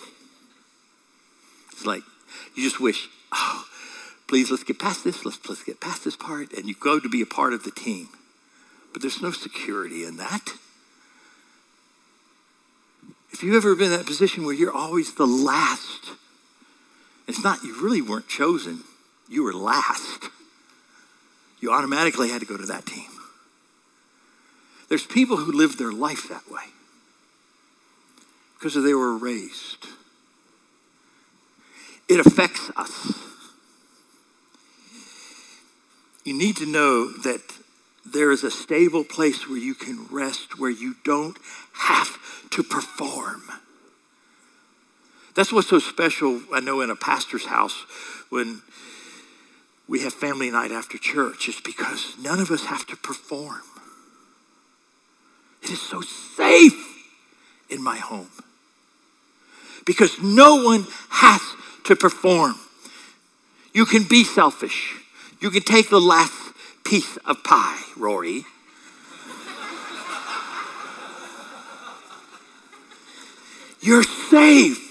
It's 1.71 1.85
like 1.85 2.03
you 2.55 2.63
just 2.63 2.79
wish, 2.79 3.07
oh, 3.31 3.65
please 4.27 4.51
let's 4.51 4.63
get 4.63 4.79
past 4.79 5.03
this, 5.03 5.23
let's, 5.23 5.39
let's 5.47 5.63
get 5.63 5.79
past 5.79 6.03
this 6.03 6.15
part, 6.15 6.51
and 6.53 6.65
you 6.65 6.75
go 6.79 6.99
to 6.99 7.07
be 7.07 7.21
a 7.21 7.25
part 7.25 7.53
of 7.53 7.63
the 7.63 7.71
team. 7.71 8.09
But 8.93 9.01
there's 9.01 9.21
no 9.21 9.31
security 9.31 10.03
in 10.03 10.17
that. 10.17 10.53
If 13.31 13.43
you've 13.43 13.55
ever 13.55 13.75
been 13.75 13.91
in 13.91 13.97
that 13.97 14.05
position 14.05 14.45
where 14.45 14.55
you're 14.55 14.75
always 14.75 15.13
the 15.13 15.27
last, 15.27 16.11
it's 17.27 17.43
not, 17.43 17.63
you 17.63 17.81
really 17.81 18.01
weren't 18.01 18.27
chosen, 18.27 18.83
you 19.29 19.43
were 19.43 19.53
last. 19.53 20.25
You 21.61 21.71
automatically 21.71 22.29
had 22.29 22.41
to 22.41 22.47
go 22.47 22.57
to 22.57 22.65
that 22.65 22.85
team. 22.85 23.09
There's 24.87 25.05
people 25.05 25.37
who 25.37 25.51
live 25.51 25.77
their 25.77 25.91
life 25.91 26.27
that 26.29 26.49
way 26.49 26.63
because 28.57 28.73
they 28.73 28.93
were 28.93 29.15
raised. 29.15 29.87
It 32.07 32.19
affects 32.19 32.71
us. 32.75 33.13
You 36.25 36.33
need 36.33 36.57
to 36.57 36.65
know 36.65 37.11
that 37.11 37.41
there 38.13 38.31
is 38.31 38.43
a 38.43 38.51
stable 38.51 39.03
place 39.03 39.47
where 39.47 39.57
you 39.57 39.73
can 39.73 40.07
rest, 40.09 40.59
where 40.59 40.69
you 40.69 40.95
don't 41.03 41.37
have 41.73 42.17
to 42.51 42.63
perform. 42.63 43.43
That's 45.35 45.53
what's 45.53 45.69
so 45.69 45.79
special, 45.79 46.41
I 46.53 46.59
know, 46.59 46.81
in 46.81 46.89
a 46.89 46.95
pastor's 46.95 47.45
house 47.45 47.85
when 48.29 48.61
we 49.87 50.01
have 50.01 50.13
family 50.13 50.51
night 50.51 50.71
after 50.71 50.97
church, 50.97 51.47
is 51.47 51.59
because 51.61 52.15
none 52.21 52.39
of 52.39 52.51
us 52.51 52.65
have 52.65 52.85
to 52.87 52.95
perform. 52.95 53.61
It 55.63 55.71
is 55.71 55.81
so 55.81 56.01
safe 56.01 56.85
in 57.69 57.83
my 57.83 57.97
home 57.97 58.29
because 59.85 60.21
no 60.21 60.63
one 60.63 60.85
has 61.09 61.41
to 61.85 61.95
perform. 61.95 62.55
You 63.73 63.85
can 63.85 64.03
be 64.03 64.23
selfish. 64.23 64.95
You 65.41 65.49
can 65.49 65.63
take 65.63 65.89
the 65.89 66.01
last 66.01 66.33
piece 66.83 67.17
of 67.25 67.43
pie, 67.43 67.81
Rory. 67.97 68.45
You're 73.81 74.03
safe. 74.03 74.85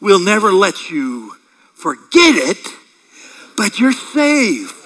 We'll 0.00 0.24
never 0.24 0.52
let 0.52 0.90
you 0.90 1.34
forget 1.74 2.36
it, 2.36 2.66
but 3.56 3.78
you're 3.78 3.92
safe. 3.92 4.77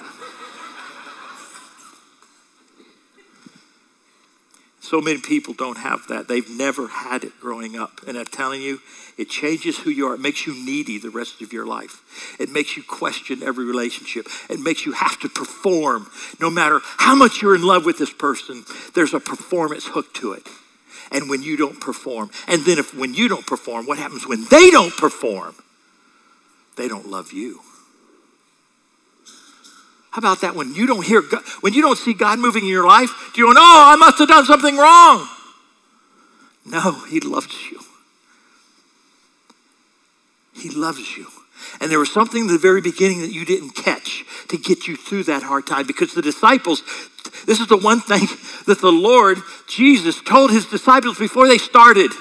So 4.83 4.99
many 4.99 5.21
people 5.21 5.53
don't 5.53 5.77
have 5.77 6.07
that. 6.09 6.27
They've 6.27 6.49
never 6.49 6.89
had 6.89 7.23
it 7.23 7.39
growing 7.39 7.77
up. 7.79 8.01
And 8.05 8.17
I'm 8.17 8.25
telling 8.25 8.61
you, 8.61 8.81
it 9.17 9.29
changes 9.29 9.77
who 9.79 9.89
you 9.89 10.07
are. 10.07 10.15
It 10.15 10.19
makes 10.19 10.45
you 10.45 10.53
needy 10.53 10.97
the 10.97 11.09
rest 11.09 11.41
of 11.41 11.53
your 11.53 11.65
life. 11.65 12.35
It 12.37 12.49
makes 12.49 12.75
you 12.75 12.83
question 12.83 13.43
every 13.43 13.63
relationship. 13.63 14.27
It 14.49 14.59
makes 14.59 14.85
you 14.85 14.91
have 14.91 15.17
to 15.21 15.29
perform. 15.29 16.11
No 16.41 16.49
matter 16.49 16.81
how 16.97 17.15
much 17.15 17.41
you're 17.41 17.55
in 17.55 17.63
love 17.63 17.85
with 17.85 17.97
this 17.97 18.11
person, 18.11 18.65
there's 18.93 19.13
a 19.13 19.21
performance 19.21 19.85
hook 19.85 20.13
to 20.15 20.33
it. 20.33 20.45
And 21.13 21.29
when 21.29 21.43
you 21.43 21.55
don't 21.55 21.79
perform, 21.79 22.29
and 22.49 22.65
then 22.65 22.77
if 22.77 22.93
when 22.93 23.13
you 23.13 23.29
don't 23.29 23.47
perform, 23.47 23.85
what 23.85 23.97
happens 23.97 24.27
when 24.27 24.43
they 24.51 24.69
don't 24.69 24.95
perform? 24.97 25.55
They 26.75 26.89
don't 26.89 27.07
love 27.07 27.31
you. 27.31 27.61
How 30.13 30.19
about 30.19 30.41
that 30.41 30.53
when 30.53 30.75
you 30.75 30.85
don't 30.85 31.03
hear 31.03 31.23
God, 31.23 31.41
when 31.61 31.73
you 31.73 31.81
don't 31.81 31.97
see 31.97 32.13
God 32.13 32.37
moving 32.37 32.65
in 32.65 32.69
your 32.69 32.85
life? 32.85 33.31
Do 33.33 33.41
you 33.41 33.47
go, 33.47 33.53
no, 33.53 33.63
I 33.63 33.95
must 33.95 34.19
have 34.19 34.27
done 34.27 34.45
something 34.45 34.77
wrong? 34.77 35.27
No, 36.67 36.91
He 37.09 37.19
loves 37.19 37.47
you. 37.71 37.79
He 40.53 40.69
loves 40.69 41.17
you. 41.17 41.25
And 41.81 41.89
there 41.89 41.97
was 41.97 42.13
something 42.13 42.41
in 42.41 42.47
the 42.47 42.59
very 42.59 42.79
beginning 42.79 43.21
that 43.21 43.31
you 43.31 43.43
didn't 43.43 43.71
catch 43.71 44.23
to 44.49 44.57
get 44.57 44.87
you 44.87 44.95
through 44.95 45.23
that 45.23 45.41
hard 45.41 45.65
time 45.65 45.87
because 45.87 46.13
the 46.13 46.21
disciples, 46.21 46.83
this 47.47 47.59
is 47.59 47.65
the 47.65 47.77
one 47.77 47.99
thing 47.99 48.27
that 48.67 48.81
the 48.81 48.91
Lord 48.91 49.39
Jesus 49.67 50.21
told 50.21 50.51
his 50.51 50.67
disciples 50.67 51.17
before 51.17 51.47
they 51.47 51.57
started. 51.57 52.11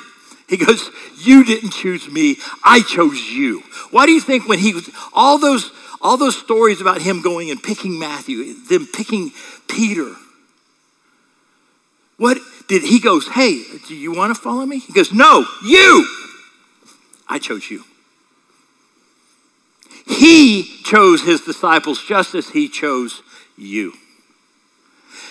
He 0.49 0.57
goes, 0.57 0.89
You 1.19 1.45
didn't 1.45 1.75
choose 1.75 2.11
me, 2.11 2.39
I 2.65 2.81
chose 2.81 3.21
you. 3.21 3.63
Why 3.91 4.07
do 4.07 4.13
you 4.13 4.21
think 4.23 4.49
when 4.49 4.61
he 4.61 4.73
was, 4.73 4.89
all 5.13 5.37
those 5.37 5.71
all 6.03 6.17
those 6.17 6.37
stories 6.37 6.81
about 6.81 7.01
him 7.01 7.23
going 7.23 7.51
and 7.51 7.63
picking 7.63 7.99
Matthew, 7.99 8.55
them 8.65 8.89
picking 8.93 9.31
Peter. 9.69 10.15
What 12.17 12.39
did 12.69 12.83
he 12.83 13.01
goes, 13.01 13.29
hey, 13.29 13.63
do 13.87 13.95
you 13.95 14.13
want 14.13 14.35
to 14.35 14.41
follow 14.41 14.67
me? 14.67 14.79
He 14.79 14.93
goes, 14.93 15.13
no, 15.13 15.47
you. 15.65 16.07
I 17.29 17.39
chose 17.39 17.71
you. 17.71 17.85
He 20.07 20.65
chose 20.85 21.23
his 21.23 21.41
disciples 21.41 22.05
just 22.05 22.35
as 22.35 22.51
he 22.51 22.69
chose 22.69 23.23
you. 23.57 23.95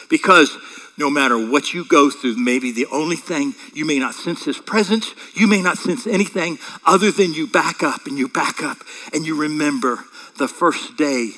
Because 0.10 0.58
no 0.98 1.10
matter 1.10 1.38
what 1.38 1.74
you 1.74 1.86
go 1.86 2.10
through, 2.10 2.38
maybe 2.38 2.72
the 2.72 2.86
only 2.92 3.16
thing 3.16 3.56
you 3.74 3.86
may 3.86 4.00
not 4.00 4.13
sense 4.13 4.46
his 4.46 4.60
presence, 4.60 5.13
you 5.34 5.48
may 5.48 5.62
not 5.62 5.78
sense 5.78 6.06
anything 6.08 6.60
other 6.86 7.12
than 7.12 7.34
you 7.34 7.48
back 7.48 7.84
up 7.84 8.06
and 8.06 8.18
you 8.18 8.28
back 8.28 8.62
up 8.63 8.78
and 9.13 9.25
you 9.25 9.40
remember 9.40 10.06
the 10.38 10.48
first 10.48 10.98
day, 10.98 11.32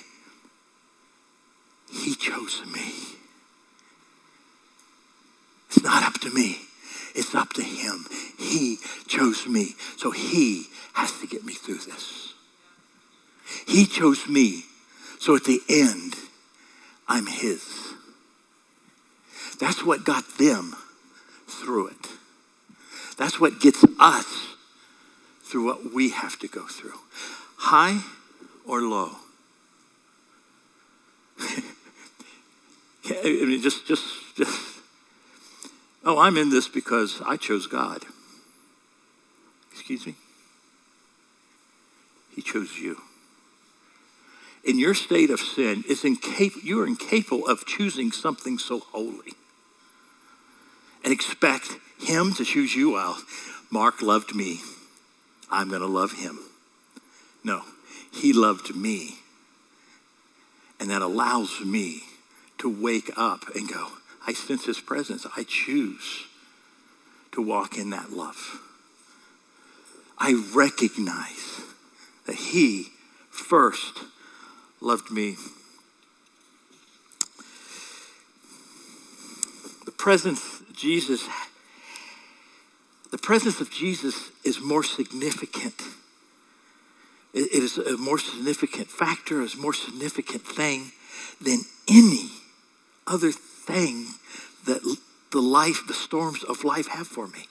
He 1.92 2.16
chose 2.16 2.64
me. 2.72 2.92
It's 5.68 5.84
not 5.84 6.04
up 6.04 6.20
to 6.22 6.30
me, 6.30 6.58
it's 7.16 7.34
up 7.36 7.54
to 7.54 7.64
Him. 7.64 8.06
He 8.38 8.78
chose 9.08 9.48
me, 9.48 9.76
so 9.98 10.12
He 10.12 10.66
has 10.94 11.20
to 11.20 11.28
get 11.28 11.44
me 11.44 11.54
through 11.54 11.80
this. 11.80 12.34
He 13.68 13.86
chose 13.86 14.28
me, 14.28 14.64
so 15.20 15.36
at 15.36 15.46
the 15.46 15.62
end, 15.70 16.16
I'm 17.08 17.28
His. 17.28 17.94
That's 19.60 19.84
what 19.84 20.04
got 20.04 20.38
them 20.38 20.76
through 21.48 21.88
it. 21.88 22.08
That's 23.18 23.40
what 23.40 23.60
gets 23.60 23.86
us 24.00 24.56
through 25.44 25.66
what 25.66 25.94
we 25.94 26.10
have 26.10 26.40
to 26.40 26.48
go 26.48 26.66
through. 26.66 27.00
High 27.58 28.02
or 28.66 28.82
low? 28.82 29.12
I 31.40 33.24
mean, 33.24 33.62
just, 33.62 33.86
just, 33.88 34.04
just, 34.36 34.80
oh, 36.06 36.20
I'm 36.20 36.38
in 36.38 36.50
this 36.50 36.68
because 36.68 37.22
I 37.26 37.38
chose 37.38 37.68
God. 37.68 38.04
Excuse 39.72 40.06
me? 40.06 40.16
He 42.36 42.42
chose 42.42 42.78
you. 42.80 43.02
In 44.64 44.80
your 44.80 44.94
state 44.94 45.30
of 45.30 45.40
sin, 45.40 45.84
it's 45.88 46.04
incap- 46.04 46.64
you 46.64 46.82
are 46.82 46.88
incapable 46.88 47.46
of 47.48 47.66
choosing 47.66 48.12
something 48.12 48.58
so 48.58 48.80
holy 48.80 49.34
and 51.04 51.12
expect 51.12 51.78
Him 52.00 52.34
to 52.36 52.46
choose 52.46 52.74
you. 52.74 52.92
Well, 52.92 53.18
Mark 53.70 54.02
loved 54.02 54.34
me. 54.34 54.62
I'm 55.54 55.70
going 55.70 55.82
to 55.82 55.88
love 55.88 56.14
him. 56.14 56.40
No, 57.44 57.62
he 58.14 58.32
loved 58.32 58.76
me. 58.76 59.16
And 60.80 60.90
that 60.90 61.02
allows 61.02 61.62
me 61.62 62.04
to 62.60 62.70
wake 62.70 63.12
up 63.18 63.44
and 63.56 63.68
go, 63.68 63.88
I 64.26 64.34
sense 64.34 64.66
his 64.66 64.80
presence. 64.80 65.26
I 65.36 65.44
choose 65.44 66.26
to 67.32 67.42
walk 67.42 67.78
in 67.78 67.90
that 67.90 68.12
love. 68.12 68.62
I 70.18 70.42
recognize 70.54 71.62
that 72.26 72.36
he 72.36 72.90
first 73.30 74.00
loved 74.80 75.12
me. 75.12 75.36
The 79.86 79.92
presence 79.92 80.62
Jesus, 80.74 81.28
the 83.12 83.18
presence 83.18 83.60
of 83.62 83.72
Jesus 83.72 84.32
is 84.44 84.60
more 84.60 84.84
significant. 84.84 85.82
It 87.34 87.52
is 87.52 87.78
a 87.78 87.98
more 87.98 88.20
significant 88.20 88.90
factor, 88.90 89.42
a 89.42 89.48
more 89.58 89.74
significant 89.74 90.44
thing 90.44 90.92
than 91.42 91.62
any 91.88 92.30
other 93.08 93.32
thing 93.32 94.06
that 94.66 94.82
the 95.32 95.42
life, 95.42 95.88
the 95.88 95.94
storms 95.94 96.44
of 96.44 96.64
life 96.64 96.88
have 96.88 97.08
for 97.08 97.28
me. 97.28 97.48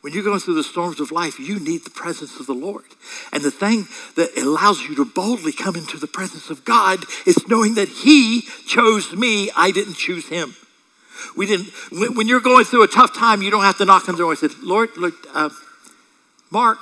When 0.00 0.12
you're 0.12 0.22
going 0.22 0.40
through 0.40 0.54
the 0.54 0.64
storms 0.64 1.00
of 1.00 1.10
life, 1.10 1.40
you 1.40 1.58
need 1.58 1.84
the 1.84 1.90
presence 1.90 2.38
of 2.38 2.46
the 2.46 2.54
Lord. 2.54 2.84
And 3.32 3.42
the 3.42 3.50
thing 3.50 3.86
that 4.16 4.36
allows 4.36 4.82
you 4.82 4.94
to 4.96 5.04
boldly 5.04 5.52
come 5.52 5.74
into 5.74 5.96
the 5.96 6.06
presence 6.06 6.50
of 6.50 6.64
God 6.64 7.00
is 7.24 7.48
knowing 7.48 7.74
that 7.74 7.88
He 7.88 8.42
chose 8.66 9.12
me, 9.12 9.50
I 9.56 9.70
didn't 9.70 9.94
choose 9.94 10.28
Him. 10.28 10.54
We 11.36 11.46
didn't, 11.46 11.72
when 11.90 12.28
you're 12.28 12.40
going 12.40 12.64
through 12.64 12.82
a 12.82 12.88
tough 12.88 13.16
time, 13.16 13.42
you 13.42 13.50
don't 13.50 13.62
have 13.62 13.78
to 13.78 13.84
knock 13.84 14.08
on 14.08 14.16
the 14.16 14.18
door 14.22 14.32
and 14.32 14.38
say, 14.38 14.48
Lord, 14.62 14.90
look, 14.96 15.14
uh, 15.34 15.50
Mark, 16.50 16.78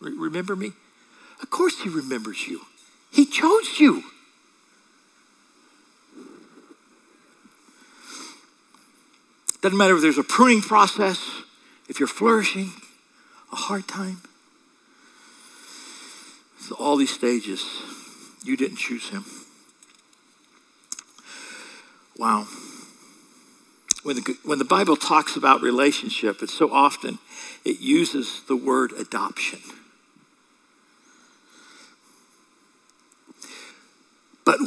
remember 0.00 0.54
me? 0.54 0.72
Of 1.42 1.50
course 1.50 1.82
He 1.82 1.88
remembers 1.88 2.46
you. 2.46 2.62
He 3.10 3.24
chose 3.24 3.78
you. 3.78 4.04
Doesn't 9.60 9.76
matter 9.76 9.96
if 9.96 10.02
there's 10.02 10.18
a 10.18 10.22
pruning 10.22 10.60
process, 10.60 11.20
if 11.88 11.98
you're 11.98 12.06
flourishing, 12.06 12.70
a 13.52 13.56
hard 13.56 13.88
time. 13.88 14.22
So 16.60 16.76
all 16.78 16.96
these 16.96 17.12
stages, 17.12 17.64
you 18.44 18.56
didn't 18.56 18.76
choose 18.76 19.08
him. 19.08 19.24
Wow. 22.16 22.46
When 24.02 24.16
the, 24.16 24.36
when 24.44 24.58
the 24.58 24.64
Bible 24.64 24.96
talks 24.96 25.34
about 25.34 25.60
relationship, 25.60 26.42
it's 26.42 26.54
so 26.54 26.72
often 26.72 27.18
it 27.64 27.80
uses 27.80 28.42
the 28.46 28.56
word 28.56 28.92
adoption. 28.92 29.60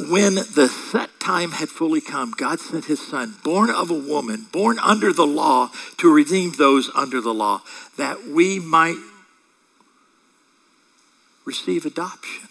When 0.08 0.34
the 0.34 0.68
set 0.68 1.20
time 1.20 1.52
had 1.52 1.68
fully 1.68 2.00
come, 2.00 2.32
God 2.32 2.58
sent 2.60 2.86
his 2.86 3.06
son, 3.06 3.36
born 3.44 3.70
of 3.70 3.90
a 3.90 3.94
woman, 3.94 4.46
born 4.50 4.78
under 4.80 5.12
the 5.12 5.26
law, 5.26 5.70
to 5.98 6.12
redeem 6.12 6.52
those 6.52 6.90
under 6.94 7.20
the 7.20 7.32
law, 7.32 7.62
that 7.96 8.26
we 8.26 8.58
might 8.58 8.96
receive 11.44 11.86
adoption. 11.86 12.48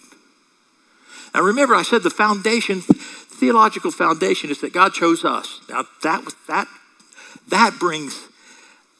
Now 1.33 1.41
remember, 1.41 1.75
I 1.75 1.83
said 1.83 2.03
the 2.03 2.09
foundation, 2.09 2.81
theological 2.81 3.91
foundation, 3.91 4.49
is 4.49 4.61
that 4.61 4.73
God 4.73 4.93
chose 4.93 5.25
us. 5.25 5.61
Now 5.69 5.85
that 6.03 6.25
that 6.47 6.67
that 7.49 7.77
brings 7.79 8.27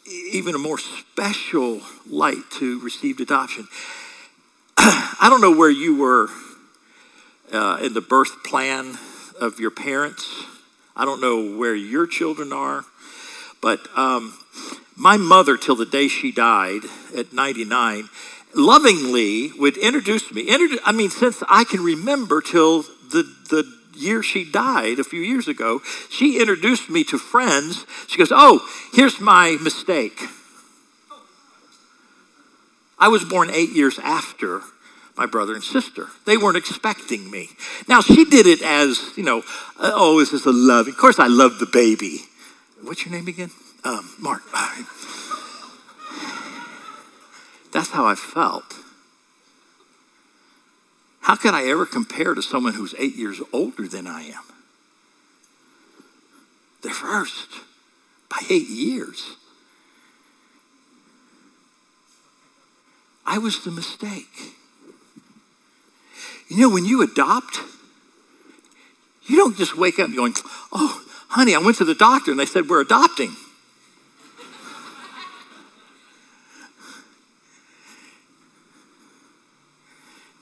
even 0.06 0.56
a 0.56 0.58
more 0.58 0.78
special 0.78 1.82
light 2.10 2.50
to 2.60 2.80
received 2.82 3.22
adoption. 3.22 3.68
I 4.78 5.28
don't 5.30 5.42
know 5.42 5.56
where 5.56 5.70
you 5.70 5.96
were 5.96 6.30
uh, 7.52 7.80
in 7.82 7.94
the 7.94 8.02
birth 8.02 8.44
plan 8.44 8.98
of 9.40 9.60
your 9.60 9.72
parents. 9.72 10.46
I 10.96 11.06
don't 11.06 11.22
know 11.22 11.58
where 11.58 11.76
your 11.76 12.08
children 12.08 12.54
are, 12.54 12.86
but 13.62 13.80
um, 13.98 14.38
my 14.96 15.18
mother, 15.18 15.58
till 15.58 15.76
the 15.76 15.86
day 15.86 16.08
she 16.08 16.32
died 16.32 16.82
at 17.18 17.34
99, 17.34 18.10
lovingly 18.56 19.52
would 19.58 19.78
introduce 19.78 20.32
me. 20.32 20.44
Introduce, 20.44 20.80
I 20.86 20.92
mean, 20.92 21.10
since 21.10 21.42
I 21.50 21.64
can 21.64 21.82
remember 21.84 22.42
till 22.42 22.84
the, 23.10 23.24
the 23.50 23.72
year 23.96 24.24
she 24.24 24.50
died 24.50 25.00
a 25.00 25.04
few 25.04 25.22
years 25.22 25.48
ago, 25.48 25.82
she 26.10 26.40
introduced 26.40 26.90
me 26.90 27.04
to 27.06 27.18
friends. 27.18 27.86
She 28.08 28.18
goes, 28.18 28.32
Oh, 28.32 28.68
here's 28.94 29.20
my 29.20 29.58
mistake. 29.62 30.20
I 33.00 33.08
was 33.08 33.26
born 33.26 33.50
eight 33.50 33.72
years 33.72 33.98
after 34.00 34.62
my 35.18 35.26
brother 35.26 35.54
and 35.54 35.64
sister. 35.64 36.08
They 36.26 36.38
weren't 36.38 36.58
expecting 36.58 37.30
me. 37.30 37.50
Now, 37.88 38.02
she 38.02 38.26
did 38.26 38.48
it 38.48 38.62
as, 38.62 39.00
you 39.16 39.24
know, 39.24 39.40
uh, 39.80 39.92
oh, 39.94 40.20
this 40.20 40.34
is 40.34 40.46
a 40.46 40.52
love. 40.52 40.88
Of 40.88 40.98
course, 40.98 41.20
I 41.20 41.28
love 41.28 41.60
the 41.60 41.66
baby. 41.66 42.22
What's 42.82 43.06
your 43.06 43.14
name 43.14 43.28
again? 43.28 43.52
Um, 43.84 44.10
Mark. 44.20 44.44
That's 47.72 47.90
how 47.90 48.06
I 48.06 48.16
felt. 48.16 48.76
How 51.22 51.36
could 51.36 51.54
I 51.54 51.68
ever 51.68 51.86
compare 51.86 52.34
to 52.34 52.42
someone 52.42 52.74
who's 52.74 52.96
eight 52.98 53.16
years 53.16 53.42
older 53.54 53.88
than 53.88 54.08
I 54.08 54.24
am? 54.24 54.44
They're 56.82 56.94
first 56.94 57.50
by 58.30 58.40
eight 58.50 58.68
years. 58.68 59.38
I 63.26 63.38
was 63.38 63.64
the 63.64 63.72
mistake. 63.72 64.56
You 66.52 66.68
know, 66.68 66.70
when 66.70 66.84
you 66.84 67.02
adopt, 67.02 67.60
you 69.24 69.38
don't 69.38 69.56
just 69.56 69.78
wake 69.78 70.00
up 70.00 70.14
going, 70.14 70.34
oh, 70.74 71.02
honey, 71.30 71.56
I 71.56 71.60
went 71.60 71.78
to 71.78 71.86
the 71.86 71.96
doctor 71.96 72.30
and 72.30 72.38
they 72.38 72.46
said 72.46 72.68
we're 72.68 72.82
adopting. 72.82 73.38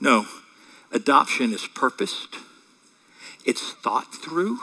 No, 0.01 0.25
adoption 0.91 1.53
is 1.53 1.67
purposed, 1.67 2.37
it's 3.45 3.73
thought 3.73 4.11
through. 4.15 4.57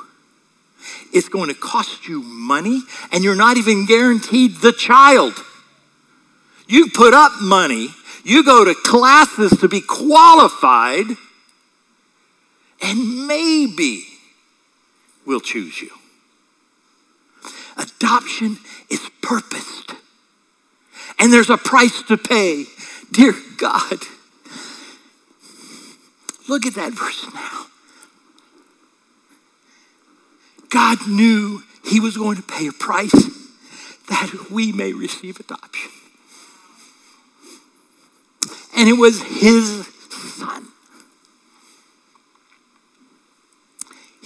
It's 1.13 1.29
going 1.29 1.49
to 1.49 1.55
cost 1.55 2.09
you 2.09 2.23
money, 2.23 2.83
and 3.13 3.23
you're 3.23 3.37
not 3.37 3.57
even 3.57 3.87
guaranteed 3.87 4.57
the 4.57 4.73
child. 4.73 5.35
You 6.67 6.91
put 6.93 7.15
up 7.15 7.41
money, 7.41 7.91
you 8.25 8.45
go 8.45 8.65
to 8.65 8.75
classes 8.75 9.57
to 9.61 9.69
be 9.69 9.81
qualified, 9.81 11.07
and 12.83 13.27
maybe 13.27 14.05
we'll 15.25 15.41
choose 15.41 15.81
you. 15.81 15.91
Adoption 17.77 18.59
is 18.91 19.09
purposed, 19.23 19.95
and 21.19 21.33
there's 21.33 21.51
a 21.51 21.57
price 21.57 22.03
to 22.03 22.17
pay. 22.17 22.65
Dear 23.13 23.35
God, 23.59 23.99
look 26.49 26.67
at 26.67 26.75
that 26.75 26.93
verse 26.93 27.27
now. 27.35 27.67
God 30.71 31.09
knew 31.09 31.63
He 31.85 32.01
was 32.01 32.17
going 32.17 32.37
to 32.37 32.43
pay 32.43 32.69
a 32.69 32.73
price 32.73 33.13
that 34.09 34.51
we 34.51 34.73
may 34.73 34.93
receive 34.93 35.39
adoption. 35.41 35.91
And 38.77 38.89
it 38.89 38.95
was 38.95 39.23
His 39.23 39.87
Son. 40.37 40.69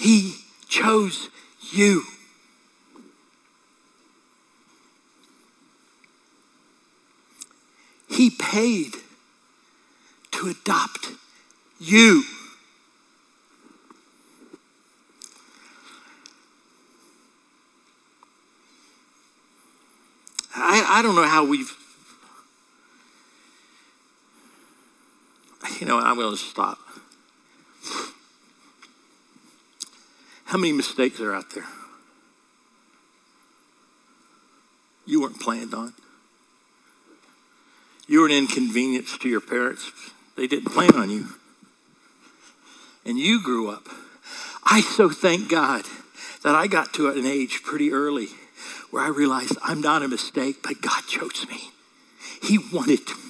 He 0.00 0.34
chose 0.66 1.28
you. 1.72 2.04
He 8.08 8.30
paid 8.30 8.94
to 10.30 10.46
adopt 10.48 11.08
you. 11.78 12.24
I, 20.56 20.82
I 20.88 21.02
don't 21.02 21.14
know 21.14 21.28
how 21.28 21.44
we've, 21.44 21.76
you 25.78 25.86
know, 25.86 25.98
I'm 25.98 26.16
going 26.16 26.30
to 26.30 26.38
stop. 26.38 26.78
How 30.50 30.58
many 30.58 30.72
mistakes 30.72 31.20
are 31.20 31.32
out 31.32 31.54
there? 31.54 31.66
You 35.06 35.20
weren't 35.20 35.38
planned 35.38 35.72
on. 35.74 35.92
You 38.08 38.22
were 38.22 38.26
an 38.26 38.32
inconvenience 38.32 39.16
to 39.18 39.28
your 39.28 39.40
parents. 39.40 39.92
They 40.36 40.48
didn't 40.48 40.72
plan 40.72 40.96
on 40.96 41.08
you. 41.08 41.28
And 43.06 43.16
you 43.16 43.40
grew 43.40 43.70
up. 43.70 43.86
I 44.64 44.80
so 44.80 45.08
thank 45.08 45.48
God 45.48 45.84
that 46.42 46.56
I 46.56 46.66
got 46.66 46.92
to 46.94 47.08
an 47.10 47.26
age 47.26 47.62
pretty 47.62 47.92
early 47.92 48.30
where 48.90 49.04
I 49.04 49.08
realized 49.08 49.56
I'm 49.62 49.80
not 49.80 50.02
a 50.02 50.08
mistake, 50.08 50.64
but 50.64 50.80
God 50.80 51.02
chose 51.06 51.46
me. 51.48 51.70
He 52.42 52.58
wanted 52.58 53.06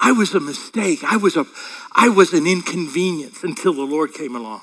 I 0.00 0.12
was 0.12 0.34
a 0.34 0.40
mistake. 0.40 1.00
I 1.04 1.16
was 1.16 1.36
a 1.36 1.46
I 1.92 2.08
was 2.08 2.32
an 2.32 2.46
inconvenience 2.46 3.42
until 3.42 3.72
the 3.72 3.82
Lord 3.82 4.14
came 4.14 4.36
along. 4.36 4.62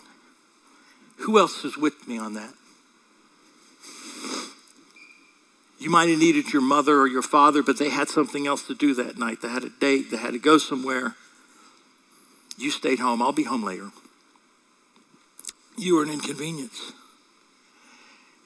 Who 1.18 1.38
else 1.38 1.64
is 1.66 1.78
with 1.78 2.08
me 2.08 2.18
on 2.18 2.34
that? 2.34 2.54
You 5.78 5.90
might 5.90 6.10
have 6.10 6.20
needed 6.20 6.54
your 6.54 6.62
mother 6.62 7.00
or 7.00 7.08
your 7.08 7.22
father, 7.22 7.62
but 7.62 7.78
they 7.78 7.90
had 7.90 8.10
something 8.10 8.48
else 8.48 8.66
to 8.68 8.74
do 8.74 8.94
that 8.96 9.18
night. 9.18 9.42
They 9.42 9.50
had 9.50 9.64
a 9.64 9.70
date, 9.70 10.10
they 10.10 10.18
had 10.18 10.34
to 10.34 10.40
go 10.40 10.58
somewhere. 10.58 11.16
You 12.58 12.72
stayed 12.72 13.00
home. 13.00 13.22
I'll 13.22 13.34
be 13.34 13.44
home 13.44 13.64
later. 13.64 13.92
You 15.78 15.98
were 15.98 16.04
an 16.04 16.10
inconvenience. 16.10 16.94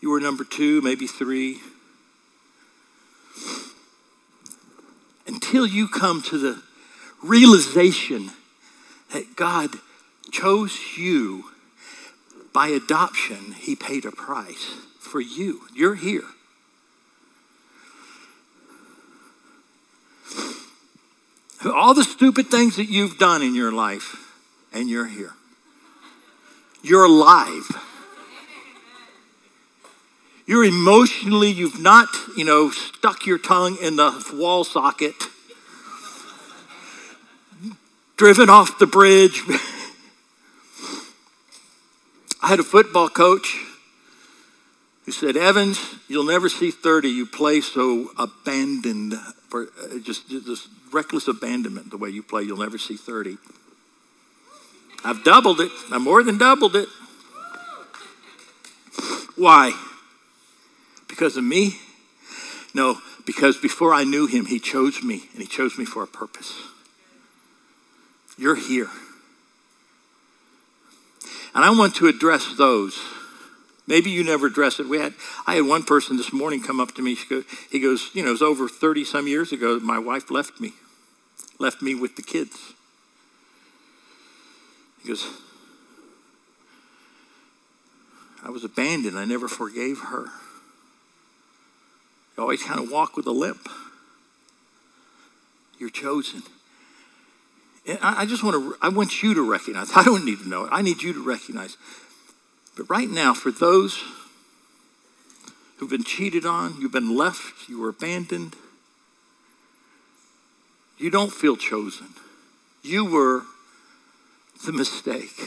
You 0.02 0.10
were 0.10 0.19
number 0.19 0.43
two, 0.43 0.82
maybe 0.82 1.06
three. 1.06 1.60
Until 5.28 5.67
you 5.67 5.88
come 5.88 6.23
to 6.23 6.38
the 6.39 6.63
realization 7.23 8.32
that 9.13 9.36
God 9.36 9.71
chose 10.32 10.97
you 10.97 11.45
by 12.53 12.67
adoption, 12.67 13.53
He 13.53 13.75
paid 13.75 14.05
a 14.05 14.12
price 14.12 14.75
for 14.99 15.19
you. 15.19 15.62
You're 15.73 15.95
here. 15.95 16.25
All 21.65 21.93
the 21.93 22.03
stupid 22.03 22.47
things 22.47 22.77
that 22.77 22.89
you've 22.89 23.17
done 23.17 23.41
in 23.41 23.53
your 23.53 23.71
life, 23.71 24.15
and 24.71 24.89
you're 24.89 25.08
here. 25.08 25.34
You're 26.82 27.05
alive. 27.05 27.67
You're 30.45 30.63
emotionally, 30.63 31.51
you've 31.51 31.79
not, 31.79 32.08
you 32.38 32.45
know, 32.45 32.71
stuck 32.71 33.25
your 33.25 33.38
tongue 33.38 33.77
in 33.82 33.97
the 33.97 34.25
wall 34.34 34.63
socket, 34.63 35.13
driven 38.19 38.49
off 38.49 38.77
the 38.79 38.86
bridge. 38.86 39.43
I 42.43 42.49
had 42.49 42.60
a 42.60 42.63
football 42.63 43.08
coach 43.08 43.55
who 45.05 45.13
said, 45.13 45.38
Evans, 45.38 45.79
you'll 46.10 46.25
never 46.25 46.49
see 46.49 46.69
30. 46.69 47.08
You 47.08 47.25
play 47.25 47.62
so 47.62 48.10
abandoned, 48.19 49.13
for 49.47 49.69
uh, 49.82 49.99
just 50.03 50.27
this 50.29 50.67
reckless 50.91 51.29
abandonment 51.29 51.91
the 51.91 51.97
way 51.97 52.10
you 52.10 52.21
play. 52.21 52.43
You'll 52.43 52.58
never 52.58 52.77
see 52.77 52.97
30. 52.97 53.38
I've 55.05 55.23
doubled 55.23 55.62
it. 55.62 55.71
I 55.89 55.97
more 55.97 56.21
than 56.21 56.38
doubled 56.38 56.75
it. 56.75 56.89
Why? 59.38 59.71
Because 61.08 61.38
of 61.38 61.45
me? 61.45 61.77
No, 62.73 62.97
because 63.25 63.55
before 63.58 63.93
I 63.93 64.03
knew 64.03 64.27
him, 64.27 64.47
he 64.47 64.60
chose 64.60 65.01
me, 65.01 65.29
and 65.32 65.41
he 65.41 65.47
chose 65.47 65.77
me 65.77 65.86
for 65.86 66.03
a 66.03 66.08
purpose. 66.08 66.53
You're 68.39 68.56
here. 68.56 68.89
And 71.54 71.65
I 71.65 71.71
want 71.71 71.95
to 71.95 72.08
address 72.08 72.56
those. 72.58 72.97
Maybe 73.86 74.12
you 74.12 74.23
never 74.23 74.47
address 74.47 74.80
it. 74.80 74.88
We 74.88 74.97
had, 74.97 75.13
I 75.45 75.56
had 75.56 75.65
one 75.65 75.84
person 75.84 76.15
this 76.15 76.32
morning 76.32 76.63
come 76.63 76.80
up 76.80 76.95
to 76.95 77.02
me. 77.02 77.17
He 77.69 77.80
goes, 77.82 78.10
you 78.13 78.23
know, 78.23 78.30
it 78.30 78.32
was 78.32 78.41
over 78.41 78.69
30 78.69 79.04
some 79.04 79.28
years 79.28 79.52
ago. 79.52 79.78
My 79.82 79.99
wife 79.99 80.32
left 80.32 80.62
me, 80.62 80.71
left 81.60 81.82
me 81.82 81.95
with 81.95 82.15
the 82.15 82.21
kids. 82.21 82.73
He 85.04 85.10
goes, 85.10 85.28
I 88.41 88.52
was 88.52 88.63
abandoned. 88.63 89.17
I 89.17 89.25
never 89.25 89.49
forgave 89.49 89.99
her. 90.12 90.28
You 92.38 92.43
always 92.43 92.63
kind 92.63 92.80
of 92.80 92.89
walk 92.89 93.17
with 93.17 93.28
a 93.28 93.32
limp. 93.32 93.67
You're 95.78 95.89
chosen. 95.89 96.43
I 98.02 98.25
just 98.25 98.43
want 98.43 98.56
to, 98.56 98.75
I 98.82 98.89
want 98.89 99.23
you 99.23 99.34
to 99.34 99.49
recognize. 99.49 99.91
I 99.95 100.04
don't 100.04 100.25
need 100.25 100.39
to 100.39 100.49
know 100.49 100.65
it. 100.65 100.69
I 100.71 100.82
need 100.82 101.02
you 101.02 101.13
to 101.13 101.23
recognize. 101.23 101.78
But 102.75 102.89
right 102.89 103.10
now, 103.10 103.34
for 103.34 103.52
those 103.52 104.02
who've 105.78 105.89
been 105.89 106.04
cheated 106.04 106.45
on, 106.45 106.80
you've 106.80 106.91
been 106.91 107.15
left, 107.15 107.69
you 107.69 107.80
were 107.80 107.89
abandoned, 107.89 108.56
you 110.97 111.10
don't 111.10 111.32
feel 111.32 111.56
chosen. 111.56 112.08
You 112.84 113.06
were 113.06 113.43
the 114.65 114.73
mistake. 114.73 115.39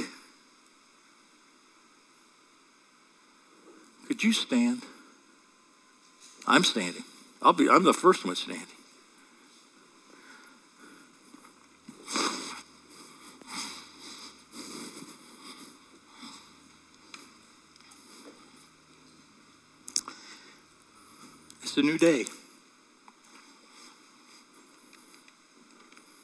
Could 4.08 4.22
you 4.22 4.32
stand? 4.32 4.82
I'm 6.46 6.64
standing. 6.64 7.04
I'll 7.40 7.52
be 7.52 7.68
I'm 7.68 7.84
the 7.84 7.92
first 7.92 8.24
one 8.24 8.36
standing. 8.36 8.66
It's 21.62 21.78
a 21.78 21.82
new 21.82 21.96
day. 21.96 22.26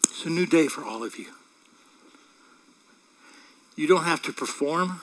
It's 0.05 0.27
a 0.27 0.29
new 0.29 0.45
day 0.45 0.67
for 0.67 0.85
all 0.85 1.03
of 1.03 1.19
you. 1.19 1.29
You 3.75 3.87
don't 3.87 4.05
have 4.05 4.21
to 4.25 4.33
perform 4.35 5.01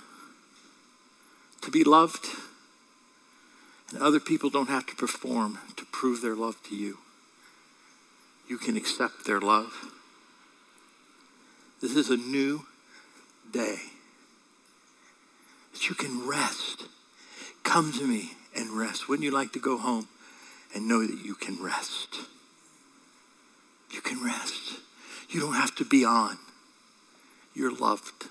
to 1.61 1.71
be 1.71 1.83
loved, 1.83 2.27
and 3.91 4.03
other 4.03 4.19
people 4.19 4.51
don't 4.51 4.69
have 4.69 4.85
to 4.85 4.95
perform 4.95 5.57
to 5.77 5.85
prove 5.85 6.21
their 6.21 6.35
love 6.35 6.61
to 6.69 6.75
you. 6.75 6.99
You 8.47 8.59
can 8.59 8.77
accept 8.77 9.25
their 9.25 9.41
love. 9.41 9.94
This 11.81 11.95
is 11.95 12.09
a 12.09 12.17
new 12.17 12.65
day 13.51 13.77
that 15.73 15.89
you 15.89 15.95
can 15.95 16.27
rest. 16.27 16.83
Come 17.63 17.91
to 17.93 18.07
me 18.07 18.31
and 18.55 18.71
rest. 18.71 19.09
Wouldn't 19.09 19.25
you 19.25 19.31
like 19.31 19.51
to 19.53 19.59
go 19.59 19.77
home 19.77 20.07
and 20.73 20.87
know 20.87 21.05
that 21.05 21.23
you 21.23 21.35
can 21.35 21.61
rest? 21.61 22.19
You 23.91 24.01
can 24.01 24.23
rest. 24.23 24.79
You 25.29 25.41
don't 25.41 25.55
have 25.55 25.75
to 25.75 25.85
be 25.85 26.05
on. 26.05 26.37
You're 27.53 27.75
loved. 27.75 28.25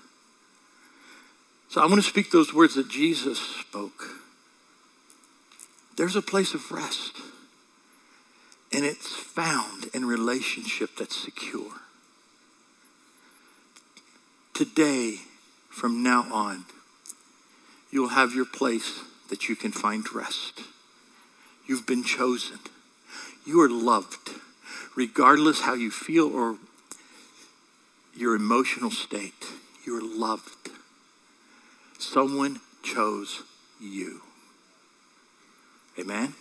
So 1.69 1.81
I 1.81 1.85
want 1.85 1.95
to 1.95 2.09
speak 2.09 2.31
those 2.31 2.53
words 2.53 2.75
that 2.75 2.89
Jesus 2.89 3.39
spoke. 3.39 4.21
There's 5.97 6.15
a 6.15 6.21
place 6.21 6.53
of 6.53 6.71
rest, 6.71 7.17
and 8.73 8.83
it's 8.83 9.15
found 9.15 9.89
in 9.93 10.05
relationship 10.05 10.91
that's 10.97 11.15
secure. 11.15 11.84
Today, 14.55 15.15
from 15.69 16.01
now 16.01 16.27
on, 16.31 16.63
you'll 17.91 18.15
have 18.15 18.33
your 18.33 18.45
place 18.45 19.01
that 19.29 19.49
you 19.49 19.55
can 19.57 19.73
find 19.73 20.09
rest. 20.13 20.61
You've 21.67 21.85
been 21.85 22.05
chosen. 22.05 22.59
You 23.45 23.59
are 23.59 23.69
loved, 23.69 24.29
regardless 24.95 25.63
how 25.63 25.73
you 25.73 25.91
feel 25.91 26.33
or 26.33 26.55
your 28.15 28.33
emotional 28.33 28.91
state. 28.91 29.45
You're 29.85 30.01
loved. 30.01 30.69
Someone 31.99 32.61
chose 32.81 33.43
you. 33.77 34.21
Amen? 35.99 36.33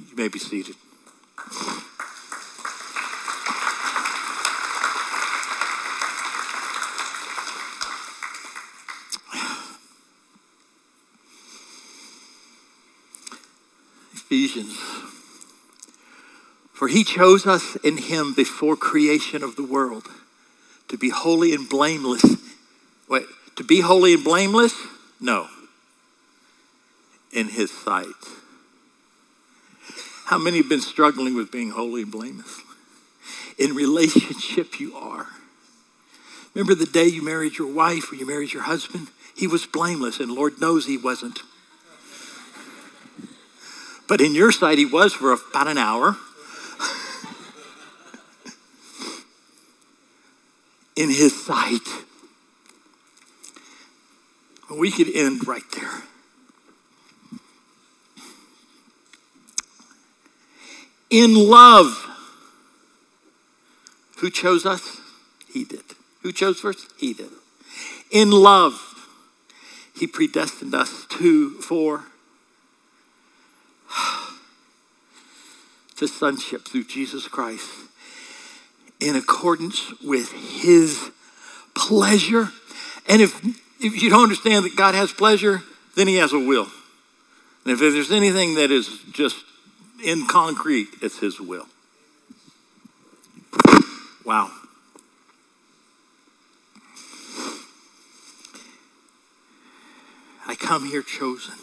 You 0.00 0.16
may 0.16 0.26
be 0.26 0.40
seated. 0.40 0.74
Ephesians. 14.26 14.76
For 16.72 16.88
he 16.88 17.04
chose 17.04 17.46
us 17.46 17.76
in 17.76 17.96
him 17.96 18.34
before 18.34 18.76
creation 18.76 19.44
of 19.44 19.54
the 19.54 19.62
world 19.62 20.08
to 20.88 20.98
be 20.98 21.10
holy 21.10 21.54
and 21.54 21.68
blameless. 21.68 22.24
Wait, 23.08 23.26
to 23.54 23.62
be 23.62 23.80
holy 23.80 24.14
and 24.14 24.24
blameless? 24.24 24.74
No. 25.20 25.46
In 27.32 27.50
his 27.50 27.70
sight. 27.70 28.06
How 30.24 30.38
many 30.38 30.56
have 30.56 30.68
been 30.68 30.80
struggling 30.80 31.36
with 31.36 31.52
being 31.52 31.70
holy 31.70 32.02
and 32.02 32.10
blameless? 32.10 32.62
In 33.58 33.76
relationship, 33.76 34.80
you 34.80 34.96
are. 34.96 35.28
Remember 36.52 36.74
the 36.74 36.84
day 36.84 37.06
you 37.06 37.22
married 37.22 37.58
your 37.58 37.72
wife 37.72 38.10
or 38.10 38.16
you 38.16 38.26
married 38.26 38.52
your 38.52 38.64
husband? 38.64 39.08
He 39.36 39.46
was 39.46 39.66
blameless, 39.66 40.18
and 40.18 40.32
Lord 40.32 40.60
knows 40.60 40.86
he 40.86 40.98
wasn't. 40.98 41.42
But 44.08 44.20
in 44.20 44.34
your 44.34 44.52
sight, 44.52 44.78
he 44.78 44.86
was 44.86 45.12
for 45.12 45.32
about 45.32 45.68
an 45.68 45.78
hour. 45.78 46.16
in 50.96 51.08
his 51.08 51.44
sight. 51.44 51.86
We 54.70 54.90
could 54.90 55.14
end 55.14 55.46
right 55.46 55.62
there. 55.78 56.02
in 61.10 61.34
love. 61.34 62.04
Who 64.18 64.30
chose 64.30 64.66
us? 64.66 65.00
He 65.52 65.64
did. 65.64 65.84
Who 66.22 66.32
chose 66.32 66.60
first? 66.60 66.90
He 66.98 67.12
did. 67.12 67.30
In 68.10 68.30
love, 68.30 68.94
he 69.94 70.06
predestined 70.06 70.74
us 70.74 71.06
to 71.10 71.50
for 71.60 72.04
to 75.96 76.06
sonship 76.06 76.66
through 76.66 76.84
Jesus 76.84 77.28
Christ 77.28 77.68
in 79.00 79.16
accordance 79.16 79.92
with 80.02 80.32
his 80.32 81.10
pleasure. 81.74 82.48
And 83.08 83.22
if, 83.22 83.44
if 83.80 84.02
you 84.02 84.10
don't 84.10 84.24
understand 84.24 84.64
that 84.64 84.76
God 84.76 84.94
has 84.94 85.12
pleasure, 85.12 85.62
then 85.96 86.08
he 86.08 86.16
has 86.16 86.32
a 86.32 86.38
will. 86.38 86.68
And 87.64 87.72
if 87.72 87.78
there's 87.78 88.12
anything 88.12 88.54
that 88.54 88.70
is 88.70 89.00
just 89.12 89.44
in 90.04 90.26
concrete, 90.26 90.88
it's 91.02 91.18
his 91.18 91.40
will. 91.40 91.66
Wow. 94.24 94.50
I 100.46 100.54
come 100.54 100.86
here 100.86 101.02
chosen. 101.02 101.54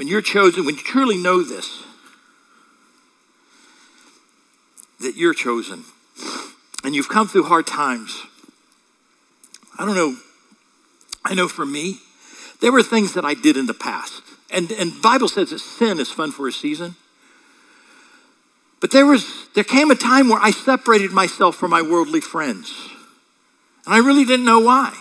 When 0.00 0.08
you're 0.08 0.22
chosen, 0.22 0.64
when 0.64 0.76
you 0.76 0.80
truly 0.80 1.18
know 1.18 1.42
this, 1.42 1.82
that 4.98 5.14
you're 5.14 5.34
chosen, 5.34 5.84
and 6.82 6.94
you've 6.94 7.10
come 7.10 7.28
through 7.28 7.42
hard 7.42 7.66
times, 7.66 8.22
I 9.78 9.84
don't 9.84 9.94
know, 9.94 10.16
I 11.22 11.34
know 11.34 11.48
for 11.48 11.66
me, 11.66 11.98
there 12.62 12.72
were 12.72 12.82
things 12.82 13.12
that 13.12 13.26
I 13.26 13.34
did 13.34 13.58
in 13.58 13.66
the 13.66 13.74
past. 13.74 14.22
And, 14.50 14.70
and 14.72 15.02
Bible 15.02 15.28
says 15.28 15.50
that 15.50 15.58
sin 15.58 16.00
is 16.00 16.10
fun 16.10 16.32
for 16.32 16.48
a 16.48 16.52
season. 16.52 16.94
But 18.80 18.92
there 18.92 19.04
was 19.04 19.48
there 19.54 19.64
came 19.64 19.90
a 19.90 19.94
time 19.96 20.30
where 20.30 20.40
I 20.40 20.50
separated 20.50 21.10
myself 21.10 21.56
from 21.56 21.72
my 21.72 21.82
worldly 21.82 22.22
friends. 22.22 22.72
And 23.84 23.94
I 23.94 23.98
really 23.98 24.24
didn't 24.24 24.46
know 24.46 24.60
why. 24.60 24.98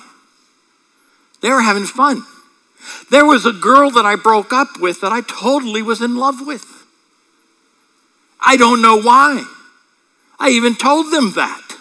They 1.39 1.51
were 1.51 1.61
having 1.61 1.85
fun. 1.85 2.21
There 3.09 3.25
was 3.25 3.45
a 3.45 3.51
girl 3.51 3.91
that 3.91 4.05
I 4.05 4.15
broke 4.15 4.53
up 4.53 4.79
with 4.79 5.01
that 5.01 5.11
I 5.11 5.21
totally 5.21 5.81
was 5.81 6.01
in 6.01 6.15
love 6.15 6.45
with. 6.45 6.85
I 8.39 8.57
don't 8.57 8.81
know 8.81 9.01
why. 9.01 9.43
I 10.39 10.49
even 10.49 10.75
told 10.75 11.11
them 11.11 11.33
that. 11.33 11.75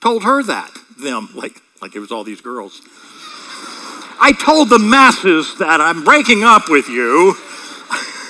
Told 0.00 0.24
her 0.24 0.42
that. 0.42 0.70
Them, 0.98 1.28
like, 1.34 1.60
like 1.80 1.94
it 1.94 2.00
was 2.00 2.10
all 2.10 2.24
these 2.24 2.40
girls. 2.40 2.80
I 4.20 4.32
told 4.32 4.70
the 4.70 4.78
masses 4.78 5.56
that 5.58 5.80
I'm 5.80 6.04
breaking 6.04 6.44
up 6.44 6.68
with 6.68 6.88
you. 6.88 7.36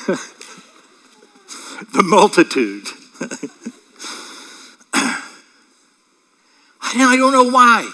the 1.93 2.03
multitude. 2.03 2.87
I 6.97 7.17
don't 7.17 7.33
know 7.33 7.51
why. 7.51 7.91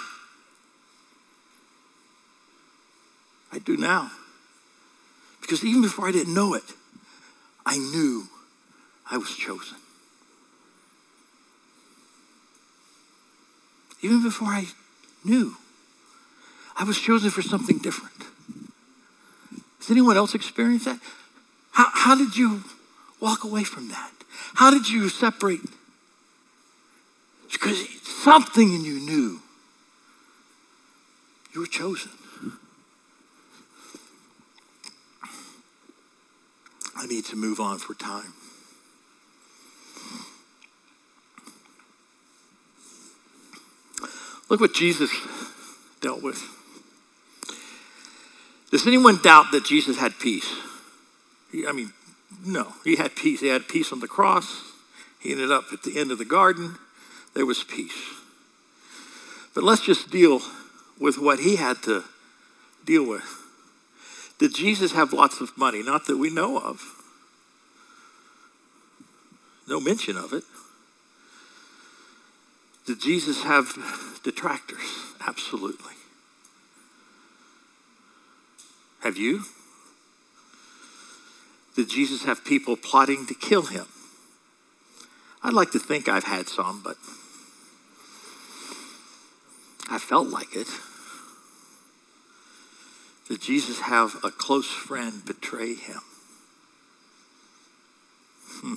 I 3.52 3.58
do 3.58 3.76
now. 3.76 4.10
Because 5.40 5.64
even 5.64 5.82
before 5.82 6.06
I 6.08 6.12
didn't 6.12 6.34
know 6.34 6.54
it, 6.54 6.64
I 7.66 7.76
knew 7.78 8.28
I 9.10 9.16
was 9.16 9.34
chosen. 9.34 9.76
Even 14.02 14.22
before 14.22 14.48
I 14.48 14.66
knew, 15.24 15.56
I 16.76 16.84
was 16.84 16.98
chosen 16.98 17.30
for 17.30 17.42
something 17.42 17.78
different. 17.78 18.24
Has 19.78 19.90
anyone 19.90 20.16
else 20.16 20.34
experienced 20.34 20.86
that? 20.86 21.00
How, 21.72 21.88
how 21.92 22.14
did 22.14 22.36
you 22.36 22.62
walk 23.20 23.44
away 23.44 23.64
from 23.64 23.88
that? 23.88 24.10
How 24.54 24.70
did 24.70 24.88
you 24.88 25.08
separate? 25.08 25.60
Because 27.52 27.86
something 28.04 28.72
in 28.74 28.84
you 28.84 29.00
knew 29.00 29.40
you 31.52 31.60
were 31.60 31.66
chosen. 31.66 32.12
I 37.00 37.06
need 37.06 37.24
to 37.26 37.36
move 37.36 37.60
on 37.60 37.78
for 37.78 37.94
time. 37.94 38.34
Look 44.50 44.60
what 44.60 44.74
Jesus 44.74 45.10
dealt 46.02 46.22
with. 46.22 46.42
Does 48.70 48.86
anyone 48.86 49.18
doubt 49.22 49.46
that 49.52 49.64
Jesus 49.64 49.98
had 49.98 50.18
peace? 50.18 50.52
I 51.66 51.72
mean, 51.72 51.94
no. 52.44 52.74
He 52.84 52.96
had 52.96 53.16
peace. 53.16 53.40
He 53.40 53.48
had 53.48 53.66
peace 53.66 53.92
on 53.92 54.00
the 54.00 54.08
cross. 54.08 54.62
He 55.18 55.32
ended 55.32 55.50
up 55.50 55.72
at 55.72 55.82
the 55.82 55.98
end 55.98 56.10
of 56.12 56.18
the 56.18 56.26
garden. 56.26 56.76
There 57.32 57.46
was 57.46 57.64
peace. 57.64 57.96
But 59.54 59.64
let's 59.64 59.86
just 59.86 60.10
deal 60.10 60.42
with 60.98 61.16
what 61.16 61.38
he 61.38 61.56
had 61.56 61.82
to 61.84 62.04
deal 62.84 63.08
with. 63.08 63.39
Did 64.40 64.54
Jesus 64.54 64.92
have 64.92 65.12
lots 65.12 65.42
of 65.42 65.56
money? 65.58 65.82
Not 65.82 66.06
that 66.06 66.16
we 66.16 66.30
know 66.30 66.58
of. 66.58 66.82
No 69.68 69.78
mention 69.78 70.16
of 70.16 70.32
it. 70.32 70.44
Did 72.86 73.02
Jesus 73.02 73.42
have 73.44 74.18
detractors? 74.24 74.80
Absolutely. 75.24 75.92
Have 79.00 79.18
you? 79.18 79.42
Did 81.76 81.90
Jesus 81.90 82.24
have 82.24 82.42
people 82.42 82.78
plotting 82.78 83.26
to 83.26 83.34
kill 83.34 83.66
him? 83.66 83.86
I'd 85.42 85.52
like 85.52 85.70
to 85.72 85.78
think 85.78 86.08
I've 86.08 86.24
had 86.24 86.48
some, 86.48 86.80
but 86.82 86.96
I 89.90 89.98
felt 89.98 90.28
like 90.28 90.56
it. 90.56 90.68
Did 93.30 93.42
Jesus 93.42 93.82
have 93.82 94.16
a 94.24 94.32
close 94.32 94.68
friend 94.68 95.24
betray 95.24 95.74
him? 95.74 96.00
Hmm. 98.48 98.74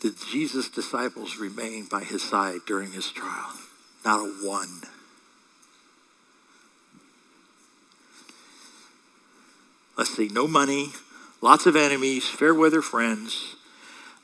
Did 0.00 0.14
Jesus' 0.30 0.70
disciples 0.70 1.36
remain 1.36 1.84
by 1.84 2.04
his 2.04 2.22
side 2.22 2.60
during 2.66 2.92
his 2.92 3.12
trial? 3.12 3.52
Not 4.02 4.20
a 4.20 4.32
one. 4.42 4.80
Let's 9.98 10.16
see, 10.16 10.28
no 10.28 10.48
money, 10.48 10.88
lots 11.42 11.66
of 11.66 11.76
enemies, 11.76 12.26
fair 12.26 12.54
weather 12.54 12.80
friends, 12.80 13.56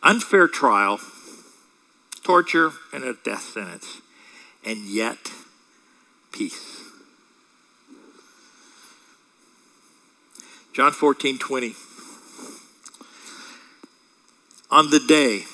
unfair 0.03 0.49
trial, 0.49 0.99
torture, 2.25 2.73
and 2.91 3.05
a 3.05 3.13
death 3.23 3.43
sentence. 3.43 4.01
And 4.65 4.79
yet, 4.87 5.19
peace. 6.33 6.81
John 10.73 10.93
14, 10.93 11.39
20. 11.39 11.75
On 14.71 14.91
the 14.91 15.01
day, 15.01 15.45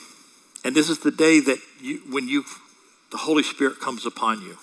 and 0.65 0.75
this 0.75 0.91
is 0.91 0.99
the 0.99 1.11
day 1.11 1.41
that 1.41 1.59
you, 1.81 2.03
when 2.11 2.29
you, 2.29 2.45
the 3.11 3.19
Holy 3.19 3.43
Spirit 3.43 3.81
comes 3.81 4.05
upon 4.05 4.43
you. 4.43 4.59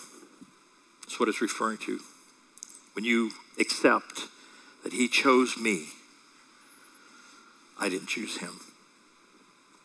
That's 1.02 1.19
what 1.19 1.28
it's 1.28 1.41
referring 1.41 1.80
to. 1.80 1.99
When 2.93 3.04
you 3.04 3.32
accept 3.60 4.28
that 4.84 4.93
He 4.93 5.08
chose 5.08 5.58
me, 5.58 5.88
I 7.80 7.89
didn't 7.89 8.08
choose 8.08 8.38
Him. 8.38 8.60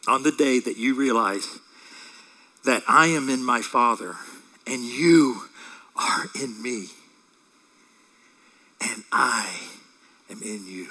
On 0.06 0.22
the 0.22 0.32
day 0.32 0.60
that 0.60 0.76
you 0.76 0.94
realize 0.94 1.58
that 2.64 2.82
I 2.86 3.06
am 3.06 3.28
in 3.30 3.44
my 3.44 3.62
Father 3.62 4.16
and 4.66 4.82
you 4.82 5.47
are 5.98 6.26
in 6.40 6.62
me, 6.62 6.86
and 8.80 9.02
I 9.12 9.52
am 10.30 10.42
in 10.42 10.66
you. 10.66 10.88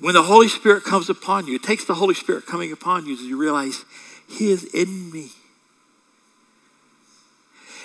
When 0.00 0.14
the 0.14 0.22
Holy 0.22 0.48
Spirit 0.48 0.82
comes 0.82 1.08
upon 1.08 1.46
you, 1.46 1.56
it 1.56 1.62
takes 1.62 1.84
the 1.84 1.94
Holy 1.94 2.14
Spirit 2.14 2.46
coming 2.46 2.72
upon 2.72 3.06
you 3.06 3.16
to 3.16 3.22
you 3.22 3.36
realize 3.36 3.84
He 4.28 4.50
is 4.50 4.64
in 4.74 5.12
me. 5.12 5.30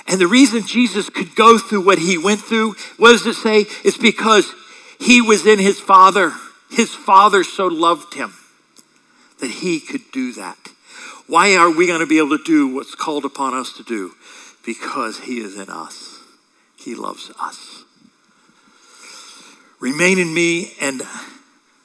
And 0.08 0.21
the 0.21 0.28
reason 0.28 0.65
Jesus 0.65 1.10
could 1.10 1.36
go 1.36 1.58
through 1.58 1.82
what 1.82 2.00
he 2.00 2.17
went 2.17 2.39
through, 2.39 2.76
what 2.95 3.12
does 3.12 3.26
it 3.26 3.34
say? 3.34 3.65
It's 3.84 3.97
because 3.97 4.50
he 5.02 5.21
was 5.21 5.45
in 5.45 5.60
his 5.60 5.82
Father. 5.82 6.32
His 6.71 6.95
Father 6.95 7.43
so 7.43 7.67
loved 7.67 8.13
him 8.13 8.34
that 9.39 9.52
he 9.52 9.80
could 9.80 10.12
do 10.12 10.32
that. 10.34 10.58
Why 11.28 11.56
are 11.56 11.69
we 11.69 11.88
going 11.88 12.00
to 12.00 12.06
be 12.06 12.17
able 12.17 12.38
to 12.38 12.43
do 12.43 12.67
what's 12.67 12.95
called 12.95 13.26
upon 13.26 13.54
us 13.54 13.73
to 13.73 13.84
do? 13.84 14.13
Because 14.65 15.19
he 15.19 15.39
is 15.39 15.58
in 15.58 15.69
us. 15.69 16.19
He 16.78 16.95
loves 16.95 17.32
us. 17.39 17.84
Remain 19.80 20.17
in 20.19 20.34
me 20.34 20.73
and 20.80 21.02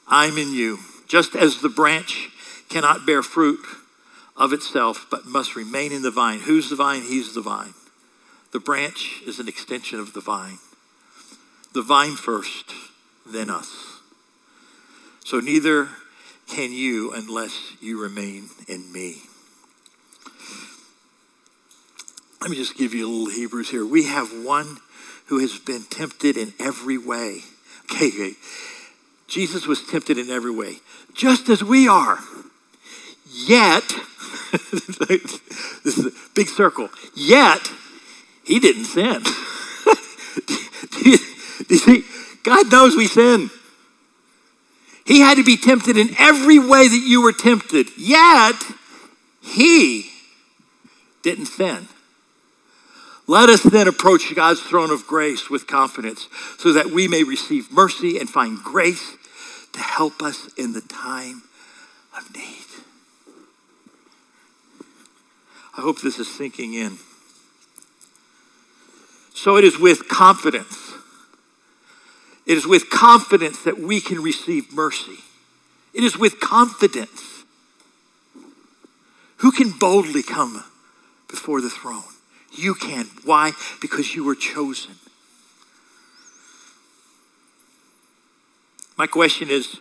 I'm 0.07 0.37
in 0.37 0.53
you. 0.53 0.79
Just 1.07 1.35
as 1.35 1.61
the 1.61 1.69
branch 1.69 2.29
cannot 2.69 3.05
bear 3.05 3.21
fruit 3.21 3.59
of 4.35 4.51
itself, 4.51 5.05
but 5.11 5.25
must 5.25 5.55
remain 5.55 5.91
in 5.91 6.01
the 6.01 6.11
vine. 6.11 6.39
Who's 6.39 6.69
the 6.69 6.75
vine? 6.75 7.03
He's 7.03 7.35
the 7.35 7.41
vine. 7.41 7.73
The 8.51 8.59
branch 8.59 9.21
is 9.25 9.39
an 9.39 9.47
extension 9.47 9.99
of 9.99 10.13
the 10.13 10.21
vine. 10.21 10.57
The 11.73 11.81
vine 11.81 12.15
first, 12.15 12.73
then 13.25 13.49
us. 13.49 13.99
So 15.23 15.39
neither 15.39 15.89
can 16.53 16.71
you 16.71 17.11
unless 17.13 17.73
you 17.81 17.99
remain 17.99 18.47
in 18.67 18.91
me. 18.91 19.23
Let 22.41 22.51
me 22.51 22.57
just 22.57 22.77
give 22.77 22.93
you 22.93 23.07
a 23.07 23.09
little 23.09 23.33
Hebrews 23.33 23.71
here. 23.71 23.83
We 23.83 24.05
have 24.05 24.29
one 24.45 24.77
who 25.27 25.39
has 25.39 25.57
been 25.57 25.83
tempted 25.83 26.37
in 26.37 26.53
every 26.59 26.97
way. 26.97 27.39
Okay, 27.85 28.09
okay. 28.09 28.33
Jesus 29.27 29.65
was 29.65 29.83
tempted 29.87 30.19
in 30.19 30.29
every 30.29 30.51
way, 30.51 30.75
just 31.15 31.49
as 31.49 31.63
we 31.63 31.87
are. 31.87 32.19
Yet, 33.31 33.87
this 34.51 35.97
is 35.97 36.05
a 36.05 36.11
big 36.35 36.49
circle, 36.49 36.89
yet 37.15 37.71
he 38.43 38.59
didn't 38.59 38.85
sin. 38.85 39.23
do, 40.91 41.09
you, 41.09 41.17
do 41.17 41.65
you 41.69 41.77
see? 41.77 42.03
God 42.43 42.71
knows 42.71 42.95
we 42.95 43.07
sin. 43.07 43.49
He 45.05 45.19
had 45.19 45.35
to 45.35 45.43
be 45.43 45.57
tempted 45.57 45.97
in 45.97 46.15
every 46.17 46.59
way 46.59 46.87
that 46.87 47.03
you 47.05 47.21
were 47.21 47.33
tempted, 47.33 47.87
yet 47.97 48.55
he 49.41 50.09
didn't 51.21 51.47
sin. 51.47 51.87
Let 53.27 53.49
us 53.49 53.63
then 53.63 53.87
approach 53.87 54.33
God's 54.35 54.61
throne 54.61 54.91
of 54.91 55.07
grace 55.07 55.49
with 55.49 55.65
confidence 55.65 56.27
so 56.57 56.73
that 56.73 56.87
we 56.87 57.07
may 57.07 57.23
receive 57.23 57.71
mercy 57.71 58.17
and 58.17 58.29
find 58.29 58.57
grace 58.61 59.15
to 59.73 59.79
help 59.79 60.21
us 60.21 60.49
in 60.57 60.73
the 60.73 60.81
time 60.81 61.43
of 62.17 62.33
need. 62.35 62.65
I 65.77 65.81
hope 65.81 66.01
this 66.01 66.19
is 66.19 66.33
sinking 66.33 66.73
in. 66.73 66.97
So 69.33 69.57
it 69.57 69.63
is 69.63 69.79
with 69.79 70.07
confidence. 70.07 70.82
It 72.45 72.57
is 72.57 72.67
with 72.67 72.89
confidence 72.89 73.63
that 73.63 73.79
we 73.79 74.01
can 74.01 74.21
receive 74.21 74.73
mercy. 74.73 75.19
It 75.93 76.03
is 76.03 76.17
with 76.17 76.39
confidence. 76.39 77.43
Who 79.37 79.51
can 79.51 79.71
boldly 79.71 80.23
come 80.23 80.63
before 81.29 81.61
the 81.61 81.69
throne? 81.69 82.03
You 82.51 82.75
can. 82.75 83.05
Why? 83.23 83.51
Because 83.81 84.15
you 84.15 84.23
were 84.23 84.35
chosen. 84.35 84.95
My 88.97 89.07
question 89.07 89.49
is 89.49 89.79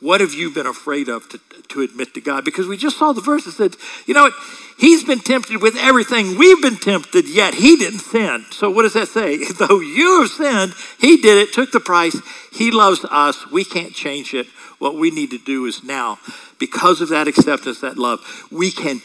what 0.00 0.20
have 0.20 0.32
you 0.32 0.50
been 0.50 0.66
afraid 0.66 1.08
of 1.08 1.28
to, 1.28 1.40
to 1.68 1.82
admit 1.82 2.14
to 2.14 2.20
God? 2.20 2.44
Because 2.44 2.66
we 2.66 2.76
just 2.76 2.98
saw 2.98 3.12
the 3.12 3.20
verse 3.20 3.44
that 3.44 3.52
said, 3.52 3.76
you 4.06 4.14
know 4.14 4.24
what? 4.24 4.32
He's 4.78 5.04
been 5.04 5.20
tempted 5.20 5.60
with 5.60 5.76
everything 5.76 6.38
we've 6.38 6.62
been 6.62 6.78
tempted, 6.78 7.28
yet 7.28 7.54
he 7.54 7.76
didn't 7.76 7.98
sin. 7.98 8.46
So 8.50 8.70
what 8.70 8.82
does 8.82 8.94
that 8.94 9.08
say? 9.08 9.44
Though 9.58 9.80
you 9.80 10.22
have 10.22 10.30
sinned, 10.30 10.74
he 10.98 11.18
did 11.18 11.36
it, 11.36 11.52
took 11.52 11.70
the 11.70 11.80
price. 11.80 12.18
He 12.50 12.70
loves 12.70 13.04
us. 13.10 13.50
We 13.50 13.62
can't 13.62 13.92
change 13.92 14.32
it. 14.32 14.46
What 14.78 14.94
we 14.94 15.10
need 15.10 15.30
to 15.30 15.38
do 15.38 15.66
is 15.66 15.84
now, 15.84 16.18
because 16.58 17.02
of 17.02 17.10
that 17.10 17.28
acceptance, 17.28 17.80
that 17.80 17.98
love, 17.98 18.20
we 18.50 18.70
can 18.70 19.02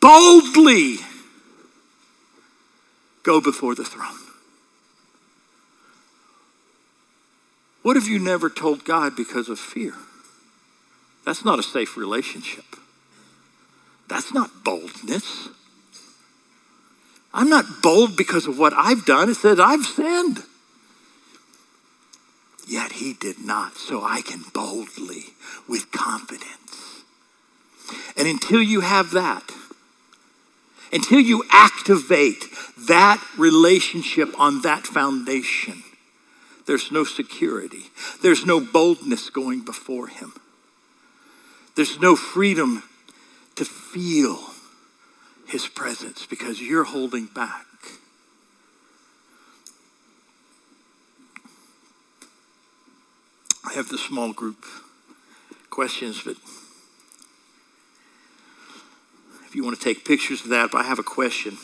boldly 0.00 0.96
go 3.22 3.38
before 3.42 3.74
the 3.74 3.84
throne. 3.84 4.16
What 7.82 7.96
have 7.96 8.06
you 8.06 8.18
never 8.18 8.48
told 8.48 8.86
God 8.86 9.14
because 9.14 9.50
of 9.50 9.58
fear? 9.58 9.94
That's 11.28 11.44
not 11.44 11.58
a 11.58 11.62
safe 11.62 11.98
relationship. 11.98 12.64
That's 14.08 14.32
not 14.32 14.64
boldness. 14.64 15.50
I'm 17.34 17.50
not 17.50 17.82
bold 17.82 18.16
because 18.16 18.46
of 18.46 18.58
what 18.58 18.72
I've 18.72 19.04
done. 19.04 19.28
It 19.28 19.34
says 19.34 19.60
I've 19.60 19.84
sinned. 19.84 20.44
Yet 22.66 22.92
he 22.92 23.12
did 23.12 23.44
not, 23.44 23.76
so 23.76 24.02
I 24.02 24.22
can 24.22 24.40
boldly, 24.54 25.24
with 25.68 25.92
confidence. 25.92 27.04
And 28.16 28.26
until 28.26 28.62
you 28.62 28.80
have 28.80 29.10
that, 29.10 29.52
until 30.94 31.20
you 31.20 31.44
activate 31.52 32.46
that 32.78 33.22
relationship 33.36 34.30
on 34.40 34.62
that 34.62 34.86
foundation, 34.86 35.82
there's 36.66 36.90
no 36.90 37.04
security. 37.04 37.90
There's 38.22 38.46
no 38.46 38.60
boldness 38.60 39.28
going 39.28 39.60
before 39.60 40.06
him. 40.06 40.32
There's 41.78 42.00
no 42.00 42.16
freedom 42.16 42.82
to 43.54 43.64
feel 43.64 44.50
his 45.46 45.68
presence 45.68 46.26
because 46.26 46.60
you're 46.60 46.82
holding 46.82 47.26
back. 47.26 47.66
I 53.64 53.74
have 53.74 53.90
the 53.90 53.96
small 53.96 54.32
group 54.32 54.64
questions, 55.70 56.20
but 56.24 56.34
if 59.46 59.54
you 59.54 59.62
want 59.62 59.78
to 59.78 59.80
take 59.80 60.04
pictures 60.04 60.42
of 60.42 60.48
that, 60.48 60.72
but 60.72 60.78
I 60.78 60.82
have 60.82 60.98
a 60.98 61.04
question. 61.04 61.58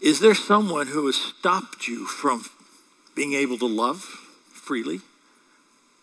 Is 0.00 0.20
there 0.20 0.34
someone 0.34 0.86
who 0.86 1.04
has 1.04 1.16
stopped 1.16 1.86
you 1.86 2.06
from 2.06 2.46
being 3.16 3.32
able 3.32 3.58
to 3.58 3.66
love 3.66 4.00
freely, 4.52 5.00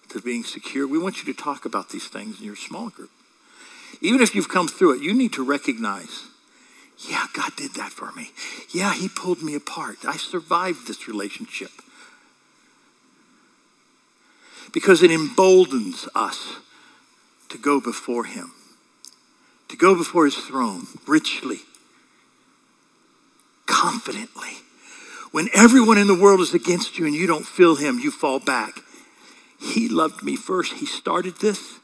to 0.10 0.20
being 0.20 0.44
secure. 0.44 0.86
We 0.86 0.98
want 0.98 1.20
you 1.24 1.32
to 1.32 1.40
talk 1.40 1.64
about 1.64 1.90
these 1.90 2.08
things 2.08 2.40
in 2.40 2.46
your 2.46 2.58
small 2.58 2.90
group. 2.90 3.12
Even 4.02 4.20
if 4.20 4.36
you've 4.36 4.50
come 4.50 4.68
through 4.68 4.98
it, 4.98 5.04
you 5.04 5.14
need 5.14 5.32
to 5.34 5.44
recognize, 5.44 6.24
yeah, 7.08 7.28
God 7.34 7.56
did 7.56 7.76
that 7.76 7.92
for 7.92 8.12
me. 8.14 8.32
Yeah, 8.74 8.94
He 8.94 9.08
pulled 9.08 9.44
me 9.44 9.54
apart. 9.54 10.00
I 10.06 10.18
survived 10.18 10.88
this 10.88 11.08
relationship. 11.08 11.70
Because 14.74 15.04
it 15.04 15.12
emboldens 15.12 16.08
us 16.16 16.58
to 17.50 17.60
go 17.60 17.80
before 17.80 18.24
Him, 18.26 18.54
to 19.70 19.78
go 19.78 19.94
before 19.94 20.26
His 20.26 20.36
throne 20.36 20.88
richly, 21.06 21.60
confidently 23.68 24.64
when 25.34 25.50
everyone 25.52 25.98
in 25.98 26.06
the 26.06 26.14
world 26.14 26.42
is 26.42 26.54
against 26.54 27.00
you 27.00 27.08
and 27.08 27.16
you 27.16 27.26
don't 27.26 27.46
feel 27.46 27.76
him, 27.76 27.98
you 27.98 28.12
fall 28.12 28.40
back. 28.40 28.80
He 29.60 29.90
loved 29.90 30.22
me 30.22 30.36
first. 30.36 30.74
He 30.74 30.86
started 30.86 31.38
this. 31.38 31.80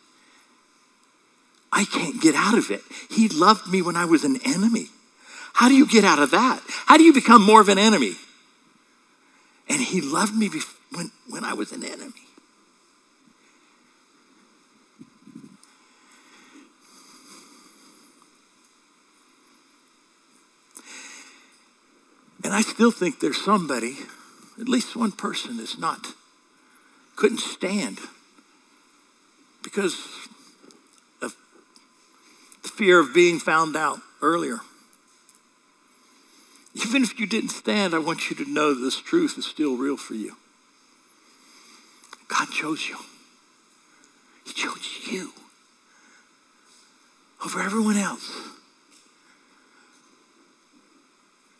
I 1.73 1.85
can't 1.85 2.21
get 2.21 2.35
out 2.35 2.59
of 2.59 2.69
it. 2.69 2.83
He 3.09 3.27
loved 3.27 3.67
me 3.67 3.81
when 3.81 3.95
I 3.95 4.05
was 4.05 4.23
an 4.23 4.39
enemy. 4.45 4.89
How 5.53 5.67
do 5.67 5.73
you 5.73 5.88
get 5.88 6.05
out 6.05 6.19
of 6.19 6.29
that? 6.29 6.62
How 6.85 6.97
do 6.97 7.03
you 7.03 7.12
become 7.12 7.43
more 7.43 7.59
of 7.59 7.69
an 7.69 7.79
enemy? 7.79 8.17
And 9.67 9.81
he 9.81 9.99
loved 9.99 10.35
me 10.35 10.51
when, 10.91 11.09
when 11.27 11.43
I 11.43 11.53
was 11.53 11.71
an 11.71 11.83
enemy. 11.83 12.28
And 22.49 22.57
I 22.57 22.62
still 22.62 22.89
think 22.89 23.19
there's 23.19 23.39
somebody, 23.39 23.95
at 24.59 24.67
least 24.67 24.95
one 24.95 25.12
person, 25.12 25.57
that's 25.57 25.77
not, 25.77 26.15
couldn't 27.15 27.41
stand 27.41 28.00
because 29.62 29.93
of 31.21 31.35
the 32.63 32.69
fear 32.69 32.97
of 32.97 33.13
being 33.13 33.37
found 33.37 33.75
out 33.75 34.00
earlier. 34.23 34.62
Even 36.73 37.04
if 37.04 37.19
you 37.19 37.27
didn't 37.27 37.52
stand, 37.52 37.93
I 37.93 38.00
want 38.00 38.31
you 38.31 38.35
to 38.37 38.52
know 38.52 38.73
this 38.73 39.00
truth 39.00 39.37
is 39.37 39.45
still 39.45 39.77
real 39.77 39.95
for 39.95 40.15
you. 40.15 40.35
God 42.29 42.50
chose 42.50 42.89
you. 42.89 42.97
He 44.47 44.54
chose 44.54 45.08
you 45.08 45.33
over 47.45 47.62
everyone 47.62 47.97
else. 47.97 48.50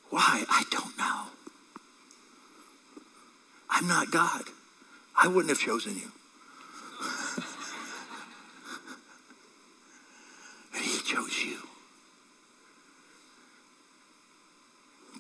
Why? 0.10 0.44
I 0.50 0.64
don't 0.72 0.98
know. 0.98 1.22
I'm 3.80 3.88
not 3.88 4.12
God. 4.12 4.44
I 5.16 5.28
wouldn't 5.30 5.48
have 5.48 5.60
chosen 5.60 5.96
you. 5.96 6.12
but 10.74 10.82
he 10.82 11.00
chose 11.00 11.46
you. 11.46 11.60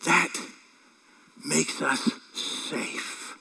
That 0.05 0.33
makes 1.45 1.81
us 1.81 2.11
safe. 2.33 3.37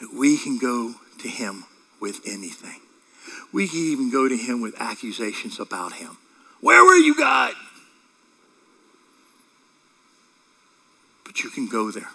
That 0.00 0.14
we 0.14 0.38
can 0.38 0.56
go 0.56 0.94
to 1.18 1.28
him 1.28 1.64
with 2.00 2.26
anything. 2.26 2.80
We 3.52 3.68
can 3.68 3.80
even 3.80 4.10
go 4.10 4.26
to 4.26 4.36
him 4.36 4.62
with 4.62 4.74
accusations 4.80 5.60
about 5.60 5.92
him. 5.92 6.16
Where 6.62 6.82
were 6.82 6.96
you, 6.96 7.14
God? 7.14 7.52
But 11.26 11.42
you 11.44 11.50
can 11.50 11.68
go 11.68 11.90
there 11.90 12.08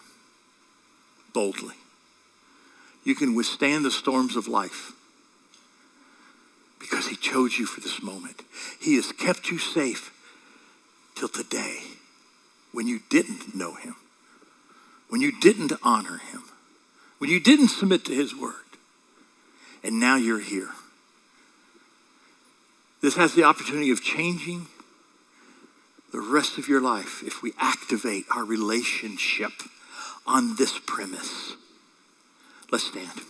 boldly. 1.34 1.75
You 3.03 3.15
can 3.15 3.36
withstand 3.36 3.84
the 3.84 3.91
storms 3.91 4.36
of 4.36 4.47
life 4.47 4.93
because 6.79 7.07
he 7.07 7.15
chose 7.15 7.57
you 7.57 7.65
for 7.65 7.82
this 7.82 8.01
moment. 8.01 8.41
He 8.79 8.95
has 8.95 9.11
kept 9.11 9.49
you 9.49 9.57
safe 9.57 10.13
till 11.15 11.29
today 11.29 11.79
when 12.71 12.88
you 12.88 12.99
didn't 13.09 13.55
know 13.55 13.73
him, 13.75 13.95
when 15.09 15.21
you 15.21 15.39
didn't 15.39 15.73
honor 15.84 16.17
him, 16.17 16.43
when 17.17 17.29
you 17.29 17.39
didn't 17.39 17.67
submit 17.67 18.05
to 18.05 18.15
his 18.15 18.36
word. 18.36 18.55
And 19.84 19.99
now 19.99 20.15
you're 20.15 20.39
here. 20.39 20.69
This 23.01 23.15
has 23.15 23.34
the 23.34 23.43
opportunity 23.43 23.89
of 23.91 24.03
changing 24.03 24.67
the 26.11 26.19
rest 26.19 26.57
of 26.57 26.67
your 26.67 26.82
life 26.82 27.23
if 27.25 27.41
we 27.41 27.53
activate 27.57 28.25
our 28.36 28.43
relationship 28.43 29.51
on 30.26 30.55
this 30.55 30.80
premise. 30.86 31.55
Let's 32.72 32.86
stand. 32.86 33.22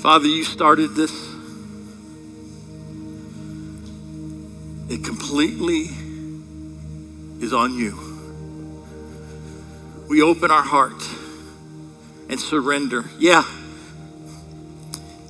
Father, 0.00 0.26
you 0.26 0.44
started 0.44 0.94
this. 0.94 1.12
It 4.88 5.04
completely 5.04 5.88
is 7.44 7.52
on 7.52 7.74
you. 7.74 7.98
We 10.08 10.22
open 10.22 10.50
our 10.50 10.62
heart 10.62 11.02
and 12.28 12.40
surrender. 12.40 13.04
Yeah, 13.18 13.44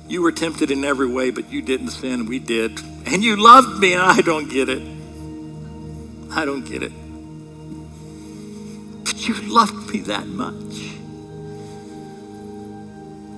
you 0.07 0.21
were 0.21 0.31
tempted 0.31 0.69
in 0.71 0.85
every 0.85 1.07
way, 1.07 1.31
but 1.31 1.51
you 1.51 1.61
didn't 1.61 1.89
sin. 1.89 2.27
We 2.27 2.39
did. 2.39 2.79
And 3.09 3.23
you 3.23 3.37
loved 3.37 3.79
me, 3.79 3.93
and 3.93 4.01
I 4.01 4.21
don't 4.21 4.49
get 4.49 4.67
it. 4.69 4.81
I 6.31 6.45
don't 6.45 6.65
get 6.65 6.83
it. 6.83 6.91
But 9.05 9.27
you 9.27 9.33
loved 9.51 9.93
me 9.93 10.01
that 10.01 10.27
much. 10.27 10.53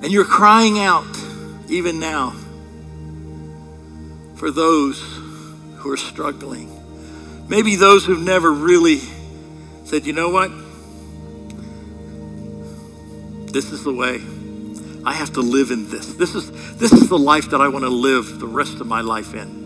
And 0.02 0.12
you're 0.12 0.26
crying 0.26 0.80
out, 0.80 1.06
even 1.70 2.00
now, 2.00 2.32
for 4.36 4.50
those 4.50 5.00
who 5.78 5.92
are 5.92 5.98
struggling. 5.98 6.70
Maybe 7.48 7.76
those 7.76 8.06
who've 8.06 8.24
never 8.24 8.52
really 8.52 9.02
said, 9.86 10.06
you 10.06 10.14
know 10.14 10.30
what? 10.30 10.52
This 13.54 13.72
is 13.72 13.84
the 13.84 13.94
way. 13.94 14.22
I 15.10 15.14
have 15.14 15.34
to 15.34 15.42
live 15.42 15.72
in 15.72 15.90
this. 15.90 16.14
This 16.14 16.36
is, 16.36 16.52
this 16.78 16.92
is 16.92 17.10
the 17.10 17.18
life 17.18 17.50
that 17.50 17.60
I 17.60 17.68
want 17.68 17.84
to 17.84 17.90
live 17.90 18.40
the 18.40 18.46
rest 18.46 18.80
of 18.80 18.86
my 18.86 19.02
life 19.02 19.34
in. 19.34 19.58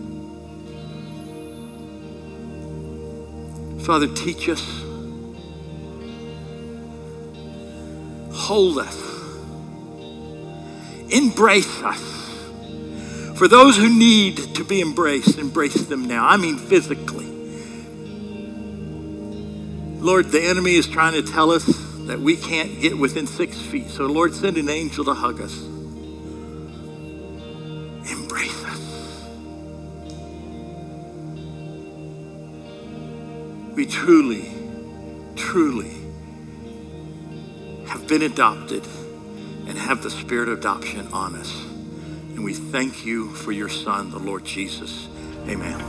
Father, 3.80 4.08
teach 4.08 4.48
us. 4.48 4.66
Hold 8.32 8.78
us. 8.78 8.98
Embrace 11.10 11.82
us. 11.82 12.00
For 13.36 13.46
those 13.46 13.76
who 13.76 13.90
need 13.94 14.38
to 14.54 14.64
be 14.64 14.80
embraced, 14.80 15.38
embrace 15.38 15.74
them 15.74 16.06
now. 16.06 16.26
I 16.26 16.38
mean, 16.38 16.56
physically. 16.56 17.26
Lord, 20.00 20.30
the 20.30 20.42
enemy 20.42 20.76
is 20.76 20.86
trying 20.86 21.12
to 21.12 21.22
tell 21.22 21.50
us 21.50 21.83
that 22.06 22.20
we 22.20 22.36
can't 22.36 22.80
get 22.80 22.98
within 22.98 23.26
six 23.26 23.58
feet. 23.58 23.88
So, 23.88 24.06
Lord, 24.06 24.34
send 24.34 24.58
an 24.58 24.68
angel 24.68 25.04
to 25.06 25.14
hug 25.14 25.40
us. 25.40 25.62
Embrace 28.10 28.64
us. 28.64 29.24
We 33.74 33.86
truly, 33.86 34.52
truly 35.34 35.94
have 37.86 38.06
been 38.06 38.22
adopted 38.22 38.86
and 39.66 39.78
have 39.78 40.02
the 40.02 40.10
spirit 40.10 40.48
of 40.48 40.58
adoption 40.58 41.08
on 41.08 41.34
us. 41.36 41.50
And 42.34 42.44
we 42.44 42.52
thank 42.52 43.06
you 43.06 43.30
for 43.30 43.52
your 43.52 43.68
Son, 43.68 44.10
the 44.10 44.18
Lord 44.18 44.44
Jesus. 44.44 45.08
Amen. 45.48 45.80